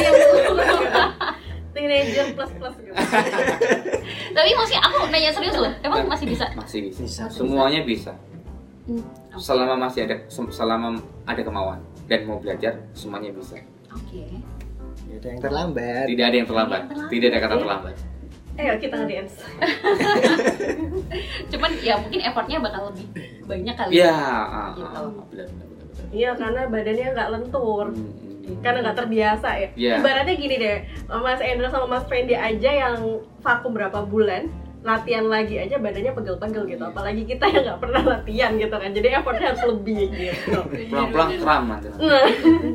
teenager 1.70 2.26
plus 2.32 2.50
plus 2.52 2.74
gitu. 2.76 2.92
Tapi 4.30 4.50
masih 4.52 4.76
aku 4.80 4.96
nanya 5.08 5.30
serius 5.30 5.56
loh. 5.56 5.72
Emang 5.80 6.06
masih 6.06 6.26
bisa? 6.26 6.46
masih 6.52 6.80
bisa 6.86 7.02
Bisa. 7.02 7.24
semuanya 7.30 7.82
bisa 7.82 8.12
Hmm, 8.80 9.04
selama 9.36 9.76
masih 9.78 10.02
ada 10.02 10.16
selama 10.26 10.98
ada 11.22 11.38
kemauan 11.40 11.78
dan 12.06 12.26
mau 12.26 12.40
belajar 12.40 12.74
semuanya 12.90 13.30
bisa 13.30 13.60
Oke. 13.92 14.26
Tidak 14.98 15.14
ada 15.16 15.28
yang 15.28 15.40
terlambat 15.40 16.04
tidak 16.08 16.24
ada 16.24 16.36
yang 16.36 16.48
terlambat 16.48 16.82
Tidak 16.82 16.90
ada 16.90 16.98
yang 16.98 17.10
tidak 17.12 17.28
ada 17.28 17.38
kata 17.38 17.54
terlambat 17.56 17.94
Ayo 18.60 18.76
kita 18.76 18.94
nge-dance. 19.00 19.36
Cuman 21.52 21.70
ya 21.80 21.94
mungkin 21.96 22.20
effortnya 22.20 22.58
bakal 22.60 22.92
lebih 22.92 23.06
banyak 23.48 23.74
kali. 23.74 23.90
Iya, 23.96 24.12
ah, 24.12 24.68
Gitu. 24.76 24.84
ah, 24.84 25.00
ah, 25.00 25.08
benar 25.32 25.46
benar 25.48 25.48
benar. 25.48 25.66
benar. 25.88 26.06
Iya, 26.12 26.30
karena 26.36 26.60
badannya 26.68 27.06
nggak 27.16 27.30
lentur. 27.32 27.86
Hmm, 27.88 28.04
hmm. 28.04 28.60
Karena 28.60 28.78
nggak 28.84 28.98
terbiasa 29.00 29.48
ya. 29.56 29.68
Iya. 29.72 29.94
Ibaratnya 30.04 30.34
gini 30.36 30.56
deh, 30.60 30.78
Mas 31.08 31.40
Endra 31.40 31.68
sama 31.72 31.86
Mas 31.88 32.04
Fendi 32.04 32.36
aja 32.36 32.70
yang 32.70 32.94
vakum 33.40 33.72
berapa 33.72 34.04
bulan, 34.04 34.52
latihan 34.80 35.28
lagi 35.28 35.56
aja 35.56 35.76
badannya 35.80 36.12
pegel-pegel 36.12 36.64
gitu. 36.68 36.84
Apalagi 36.84 37.22
kita 37.24 37.44
yang 37.48 37.62
nggak 37.64 37.80
pernah 37.80 38.02
latihan 38.04 38.50
gitu 38.60 38.76
kan. 38.76 38.90
Jadi 38.92 39.06
effortnya 39.08 39.46
harus 39.56 39.64
lebih 39.72 40.04
gitu. 40.12 40.60
Pulang-pulang 40.92 41.30
kram 41.40 41.62
nanti. 41.64 41.88
Nah, 41.96 42.28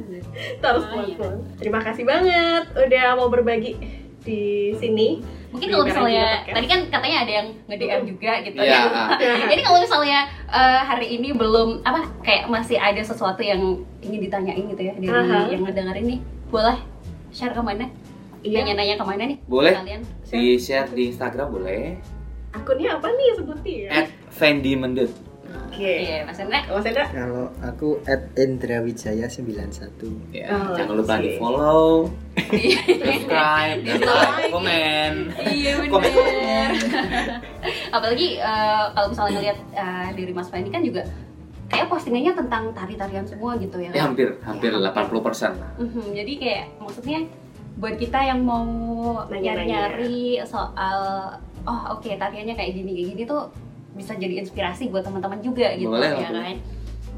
kita 0.58 0.66
harus 0.66 0.86
pelan-pelan. 0.90 1.38
Terima 1.62 1.80
kasih 1.86 2.04
banget 2.10 2.64
udah 2.74 3.06
mau 3.22 3.30
berbagi 3.30 3.78
di 4.26 4.74
sini. 4.82 5.22
Mungkin 5.56 5.70
kalau 5.72 5.86
misalnya 5.88 6.26
tadi 6.44 6.68
kan 6.68 6.80
katanya 6.92 7.18
ada 7.24 7.32
yang 7.32 7.48
nge-DM 7.72 8.02
juga 8.12 8.32
gitu 8.44 8.58
ya. 8.68 8.80
Ini 9.48 9.62
kalau 9.64 9.80
misalnya 9.80 10.20
eh, 10.52 10.82
hari 10.84 11.08
ini 11.16 11.32
belum 11.32 11.80
apa 11.88 12.12
kayak 12.20 12.52
masih 12.52 12.76
ada 12.76 13.00
sesuatu 13.00 13.40
yang 13.40 13.80
ingin 14.04 14.20
ditanyain 14.28 14.68
gitu 14.68 14.84
ya 14.84 14.94
dari 15.00 15.16
Aha. 15.16 15.48
yang 15.48 15.64
ngedengerin 15.64 16.06
nih, 16.06 16.20
boleh 16.52 16.78
share 17.32 17.56
ke 17.56 17.64
mana? 17.64 17.88
Iya. 18.44 18.62
Nanya-nanya 18.62 18.96
ke 19.00 19.06
mana 19.08 19.24
nih? 19.26 19.38
Boleh. 19.48 19.74
Kalian? 19.74 20.02
Di 20.28 20.60
share 20.60 20.92
di 20.92 21.10
Instagram 21.10 21.50
boleh. 21.56 21.98
Akunnya 22.54 23.00
apa 23.00 23.08
nih 23.10 23.28
sebutin? 23.40 23.90
At 23.90 24.08
Fendi 24.32 24.76
Mendut. 24.78 25.12
Oke. 25.66 25.92
Iya, 26.08 26.24
Mas 26.24 26.38
Hendra. 26.38 26.60
Mas 26.66 26.86
Endra? 26.86 27.06
kalau 27.08 27.46
aku 27.60 28.00
at 28.04 28.32
Endrawijaya 28.36 29.28
91 29.28 30.32
Ya, 30.32 30.48
Oh, 30.50 30.72
jangan 30.72 30.96
lupa 30.96 31.16
di 31.18 31.36
follow, 31.36 32.08
subscribe, 32.38 33.80
dan 33.82 34.00
like, 34.00 34.48
komen. 34.50 35.14
Iya 35.46 35.72
Komen. 35.86 36.04
bener. 36.06 36.70
Apalagi 37.90 38.28
eh, 38.38 38.86
kalau 38.92 39.08
misalnya 39.10 39.32
ngeliat 39.36 39.58
eh, 39.72 40.08
dari 40.14 40.32
Mas 40.32 40.48
Fendi 40.48 40.70
kan 40.70 40.80
juga 40.80 41.04
kayak 41.66 41.90
postingannya 41.90 42.34
tentang 42.36 42.64
tari-tarian 42.72 43.26
semua 43.26 43.58
gitu 43.58 43.82
ya. 43.82 43.90
Ya, 43.92 44.06
hampir 44.06 44.38
hampir 44.42 44.70
80% 44.70 44.80
lah. 45.58 45.72
Mhm, 45.76 46.14
jadi 46.14 46.34
kayak 46.38 46.64
maksudnya 46.78 47.20
buat 47.76 48.00
kita 48.00 48.20
yang 48.24 48.40
mau 48.40 48.64
nyari-nyari 49.28 50.40
soal 50.46 51.28
oh 51.66 51.82
oke 51.92 52.08
tariannya 52.08 52.56
kayak 52.56 52.72
gini 52.72 52.92
kayak 52.94 53.08
gini 53.12 53.24
tuh 53.26 53.52
bisa 53.96 54.14
jadi 54.14 54.44
inspirasi 54.44 54.88
buat 54.88 55.02
teman-teman 55.02 55.40
juga 55.40 55.72
gitu 55.74 55.88
Boleh, 55.88 56.12
ya 56.14 56.30
boleh. 56.30 56.44
kan. 56.46 56.56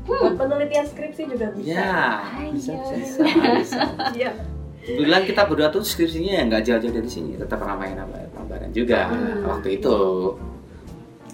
Buat 0.08 0.34
penelitian 0.38 0.86
skripsi 0.86 1.22
juga 1.28 1.52
bisa. 1.52 1.68
Ya, 1.68 1.92
Ayo. 2.38 2.54
bisa 2.54 2.72
bisa. 2.96 3.22
bisa. 3.58 3.82
Iya. 4.14 4.32
Kebetulan 4.80 5.24
kita 5.26 5.42
berdua 5.44 5.68
tuh 5.68 5.84
skripsinya 5.84 6.32
ya 6.32 6.42
nggak 6.48 6.64
jauh-jauh 6.64 6.96
dari 6.96 7.10
sini, 7.12 7.36
tetap 7.36 7.60
ramai 7.60 7.92
ramai 7.92 8.24
juga 8.72 9.12
Hmm. 9.12 9.44
waktu 9.44 9.76
itu. 9.76 9.98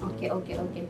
Oke 0.01 0.25
oke 0.27 0.53
oke. 0.57 0.81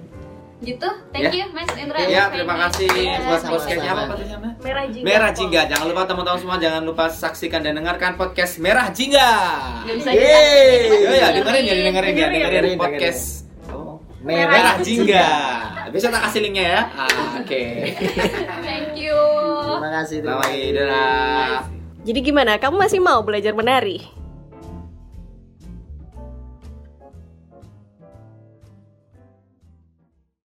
Gitu, 0.63 0.87
thank 1.11 1.27
Ya. 1.27 1.43
you 1.43 1.51
Mas 1.51 1.67
Indra. 1.75 1.99
Ya, 2.07 2.31
terima 2.31 2.55
kasih 2.55 2.87
Ya, 2.87 3.19
buat 3.19 3.43
podcastnya 3.43 3.83
apa 3.83 4.03
podcastnya? 4.15 4.39
Merah 4.63 4.85
jingga. 4.87 5.03
Merah 5.03 5.31
Jingga. 5.35 5.61
Jangan 5.67 5.85
lupa 5.91 6.01
teman-teman 6.07 6.39
semua 6.39 6.55
jangan 6.55 6.81
lupa 6.87 7.05
saksikan 7.11 7.59
dan 7.59 7.75
dengarkan 7.75 8.15
podcast 8.15 8.63
Merah 8.63 8.87
Jingga. 8.87 9.27
Bisa 9.83 10.15
Yeay. 10.15 11.03
Ya 11.03 11.11
ya 11.11 11.27
dengerin 11.35 11.63
ya 11.67 11.73
dengerin 11.83 12.13
ya 12.15 12.27
Dengerin, 12.31 12.31
dengerin 12.31 12.39
dengerin, 12.39 12.77
podcast 12.79 13.42
Merah 14.23 14.55
Merah 14.55 14.75
Jingga. 14.79 15.27
Bisa 15.91 16.07
tak 16.07 16.31
kasih 16.31 16.39
linknya 16.47 16.63
ya? 16.63 16.81
Ah, 16.95 17.43
Oke. 17.43 17.91
Thank 18.63 18.95
you. 18.95 19.19
terima 19.67 19.91
kasih 19.99 20.17
terima 20.23 20.39
Selamat 20.39 20.47
kasih. 20.47 20.71
dadah. 20.71 21.55
Jadi 22.03 22.19
gimana? 22.19 22.51
Kamu 22.55 22.75
masih 22.79 22.99
mau 23.03 23.19
belajar 23.19 23.51
menari? 23.51 24.22